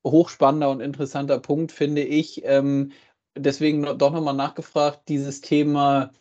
[0.04, 2.42] hochspannender und interessanter Punkt, finde ich.
[2.44, 2.92] Ähm,
[3.36, 6.12] deswegen doch nochmal nachgefragt, dieses Thema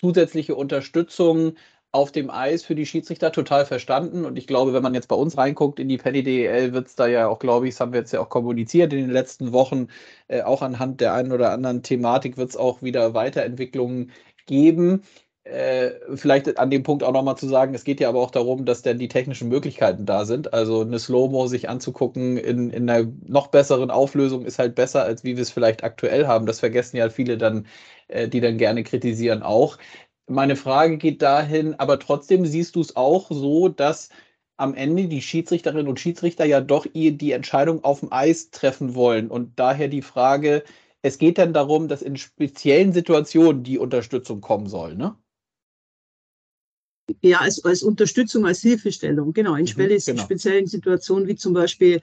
[0.00, 1.54] zusätzliche Unterstützung
[1.94, 4.24] auf dem Eis für die Schiedsrichter total verstanden.
[4.24, 6.96] Und ich glaube, wenn man jetzt bei uns reinguckt in die Penny DEL, wird es
[6.96, 9.52] da ja auch, glaube ich, das haben wir jetzt ja auch kommuniziert in den letzten
[9.52, 9.88] Wochen,
[10.28, 14.10] äh, auch anhand der einen oder anderen Thematik wird es auch wieder Weiterentwicklungen
[14.46, 15.02] geben.
[15.44, 18.64] Äh, vielleicht an dem Punkt auch nochmal zu sagen, es geht ja aber auch darum,
[18.64, 20.54] dass dann die technischen Möglichkeiten da sind.
[20.54, 25.22] Also eine Slow-Mo sich anzugucken in, in einer noch besseren Auflösung ist halt besser, als
[25.22, 26.46] wie wir es vielleicht aktuell haben.
[26.46, 27.66] Das vergessen ja viele dann,
[28.08, 29.78] äh, die dann gerne kritisieren auch.
[30.26, 34.08] Meine Frage geht dahin, aber trotzdem siehst du es auch so, dass
[34.56, 39.28] am Ende die Schiedsrichterinnen und Schiedsrichter ja doch die Entscheidung auf dem Eis treffen wollen.
[39.28, 40.64] Und daher die Frage,
[41.02, 45.16] es geht dann darum, dass in speziellen Situationen die Unterstützung kommen soll, ne?
[47.20, 49.56] Ja, als, als Unterstützung, als Hilfestellung, genau.
[49.56, 50.22] In mhm, genau.
[50.22, 52.00] speziellen Situationen, wie zum Beispiel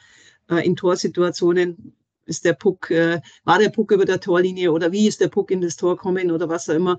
[0.50, 5.08] äh, in Torsituationen, ist der Puck, äh, war der Puck über der Torlinie oder wie
[5.08, 6.98] ist der Puck in das Tor kommen oder was auch immer.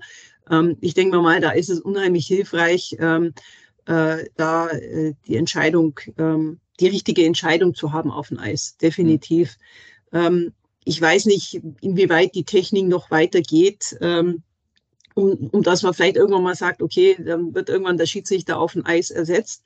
[0.49, 3.33] Ähm, ich denke mal, da ist es unheimlich hilfreich, ähm,
[3.85, 9.57] äh, da äh, die Entscheidung, ähm, die richtige Entscheidung zu haben auf dem Eis, definitiv.
[10.11, 10.53] Mhm.
[10.85, 13.97] ich weiß nicht, inwieweit die Technik noch weitergeht.
[13.99, 14.43] Ähm,
[15.15, 18.73] um, um dass man vielleicht irgendwann mal sagt, okay, dann wird irgendwann der Schiedsrichter auf
[18.73, 19.63] dem Eis ersetzt.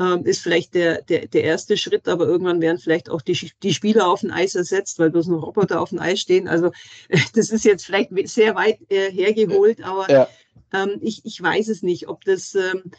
[0.00, 3.74] Ähm, ist vielleicht der, der, der erste Schritt, aber irgendwann werden vielleicht auch die, die
[3.74, 6.48] Spieler auf dem Eis ersetzt, weil bloß noch Roboter auf dem Eis stehen.
[6.48, 6.72] Also
[7.34, 10.28] das ist jetzt vielleicht sehr weit äh, hergeholt, aber ja.
[10.72, 12.90] ähm, ich, ich weiß es nicht, ob das, ähm,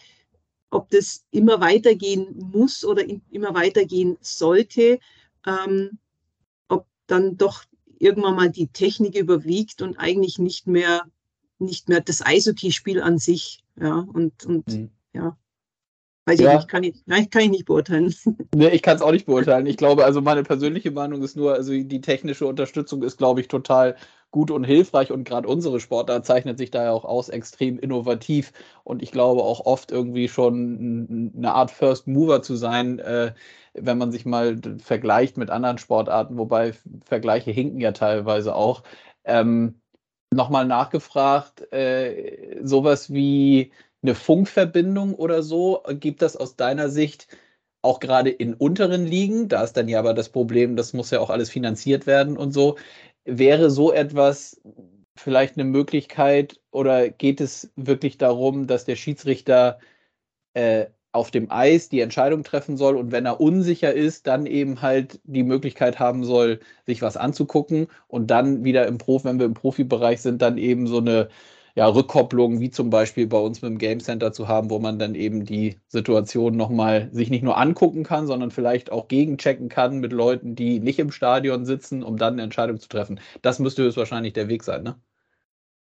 [0.69, 4.99] ob das immer weitergehen muss oder in, immer weitergehen sollte,
[5.47, 5.97] ähm,
[6.67, 7.63] ob dann doch
[7.97, 11.01] irgendwann mal die Technik überwiegt und eigentlich nicht mehr
[11.60, 13.63] nicht mehr das Eishockey-Spiel an sich.
[13.79, 14.89] Ja, und, und mhm.
[15.13, 15.38] ja.
[16.25, 16.51] Weiß ja.
[16.51, 18.13] ich nicht, kann ich, nein, kann ich nicht beurteilen.
[18.55, 19.65] Nee, ich kann es auch nicht beurteilen.
[19.65, 23.47] Ich glaube, also meine persönliche Meinung ist nur, also die technische Unterstützung ist, glaube ich,
[23.47, 23.95] total
[24.31, 28.51] gut und hilfreich und gerade unsere Sportart zeichnet sich da ja auch aus, extrem innovativ
[28.83, 33.33] und ich glaube auch oft irgendwie schon eine Art First Mover zu sein, äh,
[33.73, 36.73] wenn man sich mal vergleicht mit anderen Sportarten, wobei
[37.05, 38.83] Vergleiche hinken ja teilweise auch.
[39.23, 39.81] Ähm,
[40.31, 43.71] nochmal nachgefragt, äh, sowas wie
[44.04, 47.28] eine Funkverbindung oder so, gibt das aus deiner Sicht
[47.82, 51.20] auch gerade in unteren Ligen, da ist dann ja aber das Problem, das muss ja
[51.20, 52.78] auch alles finanziert werden und so,
[53.26, 54.62] wäre so etwas
[55.16, 59.80] vielleicht eine Möglichkeit oder geht es wirklich darum, dass der Schiedsrichter
[60.54, 64.82] äh, auf dem Eis die Entscheidung treffen soll und wenn er unsicher ist, dann eben
[64.82, 69.45] halt die Möglichkeit haben soll, sich was anzugucken und dann wieder im Profi, wenn wir
[69.45, 71.30] im Profibereich sind, dann eben so eine
[71.76, 74.99] ja, Rückkopplungen, wie zum Beispiel bei uns mit dem Game Center zu haben, wo man
[74.99, 79.99] dann eben die Situation nochmal sich nicht nur angucken kann, sondern vielleicht auch gegenchecken kann
[79.99, 83.19] mit Leuten, die nicht im Stadion sitzen, um dann eine Entscheidung zu treffen.
[83.41, 84.95] Das müsste höchstwahrscheinlich der Weg sein, ne?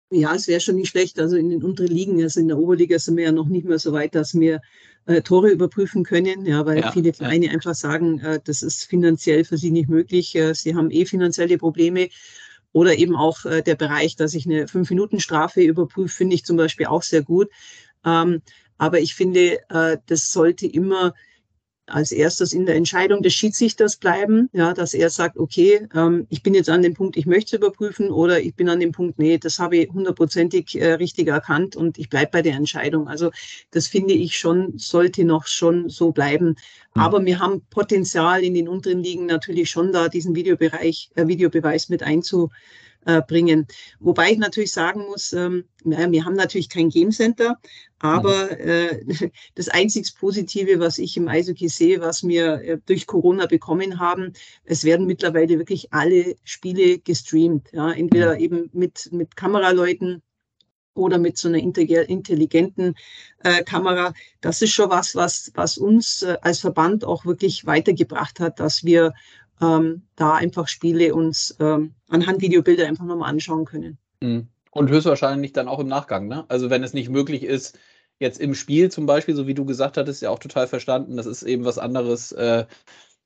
[0.09, 1.19] Ja, es wäre schon nicht schlecht.
[1.19, 3.79] Also in den unteren Ligen, also in der Oberliga sind wir ja noch nicht mehr
[3.79, 4.61] so weit, dass wir
[5.05, 7.51] äh, Tore überprüfen können, ja, weil ja, viele Vereine ja.
[7.51, 10.35] einfach sagen, äh, das ist finanziell für sie nicht möglich.
[10.35, 12.09] Äh, sie haben eh finanzielle Probleme.
[12.73, 16.87] Oder eben auch äh, der Bereich, dass ich eine Fünf-Minuten-Strafe überprüfe, finde ich zum Beispiel
[16.87, 17.49] auch sehr gut.
[18.03, 18.41] Ähm,
[18.77, 21.13] aber ich finde, äh, das sollte immer
[21.85, 26.41] als erstes in der Entscheidung des Schiedsrichters bleiben, ja, dass er sagt, okay, ähm, ich
[26.41, 29.19] bin jetzt an dem Punkt, ich möchte es überprüfen oder ich bin an dem Punkt,
[29.19, 33.07] nee, das habe ich hundertprozentig äh, richtig erkannt und ich bleibe bei der Entscheidung.
[33.07, 33.31] Also
[33.71, 36.55] das finde ich schon, sollte noch schon so bleiben.
[36.95, 37.01] Mhm.
[37.01, 41.89] Aber wir haben Potenzial in den unteren Ligen natürlich schon da, diesen Videobereich, äh, Videobeweis
[41.89, 42.49] mit einzu,
[43.05, 43.67] äh, bringen.
[43.99, 47.59] Wobei ich natürlich sagen muss, ähm, ja, wir haben natürlich kein Game Center,
[47.99, 49.03] aber äh,
[49.55, 54.33] das einzig Positive, was ich im Eishockey sehe, was wir äh, durch Corona bekommen haben,
[54.65, 57.69] es werden mittlerweile wirklich alle Spiele gestreamt.
[57.71, 58.39] Ja, entweder mhm.
[58.39, 60.21] eben mit, mit Kameraleuten
[60.95, 62.95] oder mit so einer intelligenten
[63.43, 64.13] äh, Kamera.
[64.41, 68.83] Das ist schon was, was, was uns äh, als Verband auch wirklich weitergebracht hat, dass
[68.83, 69.13] wir
[69.61, 73.97] ähm, da einfach Spiele uns ähm, anhand Videobilder einfach nochmal anschauen können.
[74.21, 74.47] Mhm.
[74.71, 76.45] Und höchstwahrscheinlich dann auch im Nachgang, ne?
[76.47, 77.77] Also wenn es nicht möglich ist,
[78.19, 81.25] jetzt im Spiel zum Beispiel, so wie du gesagt hattest, ja auch total verstanden, das
[81.25, 82.65] ist eben was anderes, äh,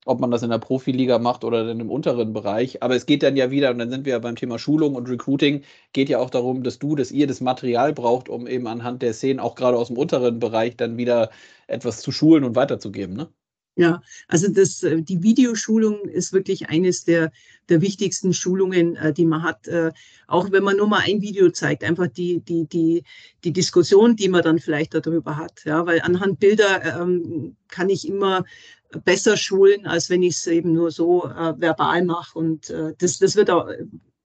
[0.05, 2.81] ob man das in der Profiliga macht oder dann im unteren Bereich.
[2.83, 5.09] Aber es geht dann ja wieder, und dann sind wir ja beim Thema Schulung und
[5.09, 5.63] Recruiting,
[5.93, 9.13] geht ja auch darum, dass du, dass ihr das Material braucht, um eben anhand der
[9.13, 11.29] Szenen auch gerade aus dem unteren Bereich dann wieder
[11.67, 13.29] etwas zu schulen und weiterzugeben, ne?
[13.77, 17.31] Ja, also das, äh, die Videoschulung ist wirklich eines der,
[17.69, 19.67] der wichtigsten Schulungen, äh, die man hat.
[19.67, 19.91] Äh,
[20.25, 23.03] auch wenn man nur mal ein Video zeigt, einfach die, die, die,
[23.43, 25.63] die Diskussion, die man dann vielleicht darüber hat.
[25.63, 28.45] Ja, weil anhand Bilder ähm, kann ich immer
[29.05, 32.39] besser schulen, als wenn ich es eben nur so äh, verbal mache.
[32.39, 33.69] Und äh, das, das wird auch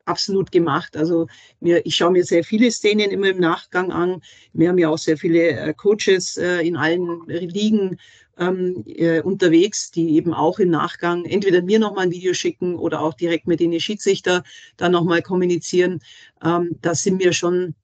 [0.04, 0.96] absolut gemacht.
[0.96, 1.26] Also
[1.60, 4.22] mir, ich schaue mir sehr viele Szenen immer im Nachgang an.
[4.52, 7.98] Wir haben ja auch sehr viele äh, Coaches äh, in allen Ligen
[8.38, 13.00] ähm, äh, unterwegs, die eben auch im Nachgang entweder mir nochmal ein Video schicken oder
[13.00, 14.42] auch direkt mit den Schiedsrichter
[14.76, 16.00] dann nochmal kommunizieren.
[16.42, 17.74] Ähm, da sind wir schon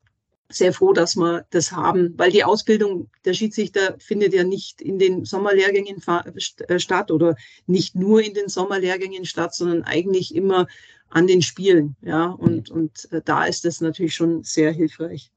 [0.51, 4.99] sehr froh, dass wir das haben, weil die Ausbildung der Schiedsrichter findet ja nicht in
[4.99, 6.03] den Sommerlehrgängen
[6.69, 10.67] äh, statt oder nicht nur in den Sommerlehrgängen statt, sondern eigentlich immer
[11.11, 11.97] an den Spielen.
[12.03, 15.31] Ja, und, und äh, da ist das natürlich schon sehr hilfreich.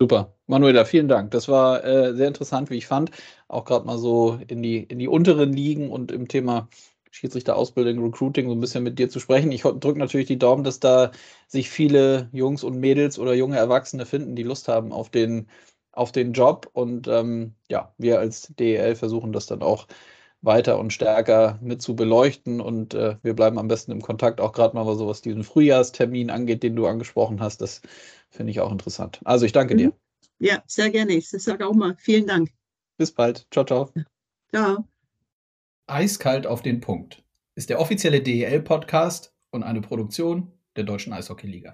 [0.00, 0.34] Super.
[0.46, 1.30] Manuela, vielen Dank.
[1.30, 3.10] Das war äh, sehr interessant, wie ich fand.
[3.48, 6.68] Auch gerade mal so in die, in die unteren Ligen und im Thema
[7.10, 9.52] Schiedsrichterausbildung, Recruiting so ein bisschen mit dir zu sprechen.
[9.52, 11.10] Ich drücke natürlich die Daumen, dass da
[11.48, 15.48] sich viele Jungs und Mädels oder junge Erwachsene finden, die Lust haben auf den,
[15.92, 16.70] auf den Job.
[16.72, 19.86] Und ähm, ja, wir als DEL versuchen das dann auch
[20.42, 22.60] weiter und stärker mit zu beleuchten.
[22.60, 26.30] Und äh, wir bleiben am besten im Kontakt, auch gerade mal so was diesen Frühjahrstermin
[26.30, 27.60] angeht, den du angesprochen hast.
[27.60, 27.82] Das
[28.28, 29.20] finde ich auch interessant.
[29.24, 29.78] Also ich danke mhm.
[29.78, 29.92] dir.
[30.38, 31.12] Ja, sehr gerne.
[31.12, 32.50] Ich sage auch mal vielen Dank.
[32.96, 33.46] Bis bald.
[33.50, 33.90] Ciao, ciao.
[34.50, 34.84] Ciao.
[35.86, 37.22] Eiskalt auf den Punkt
[37.56, 41.68] ist der offizielle DEL-Podcast und eine Produktion der Deutschen Eishockeyliga.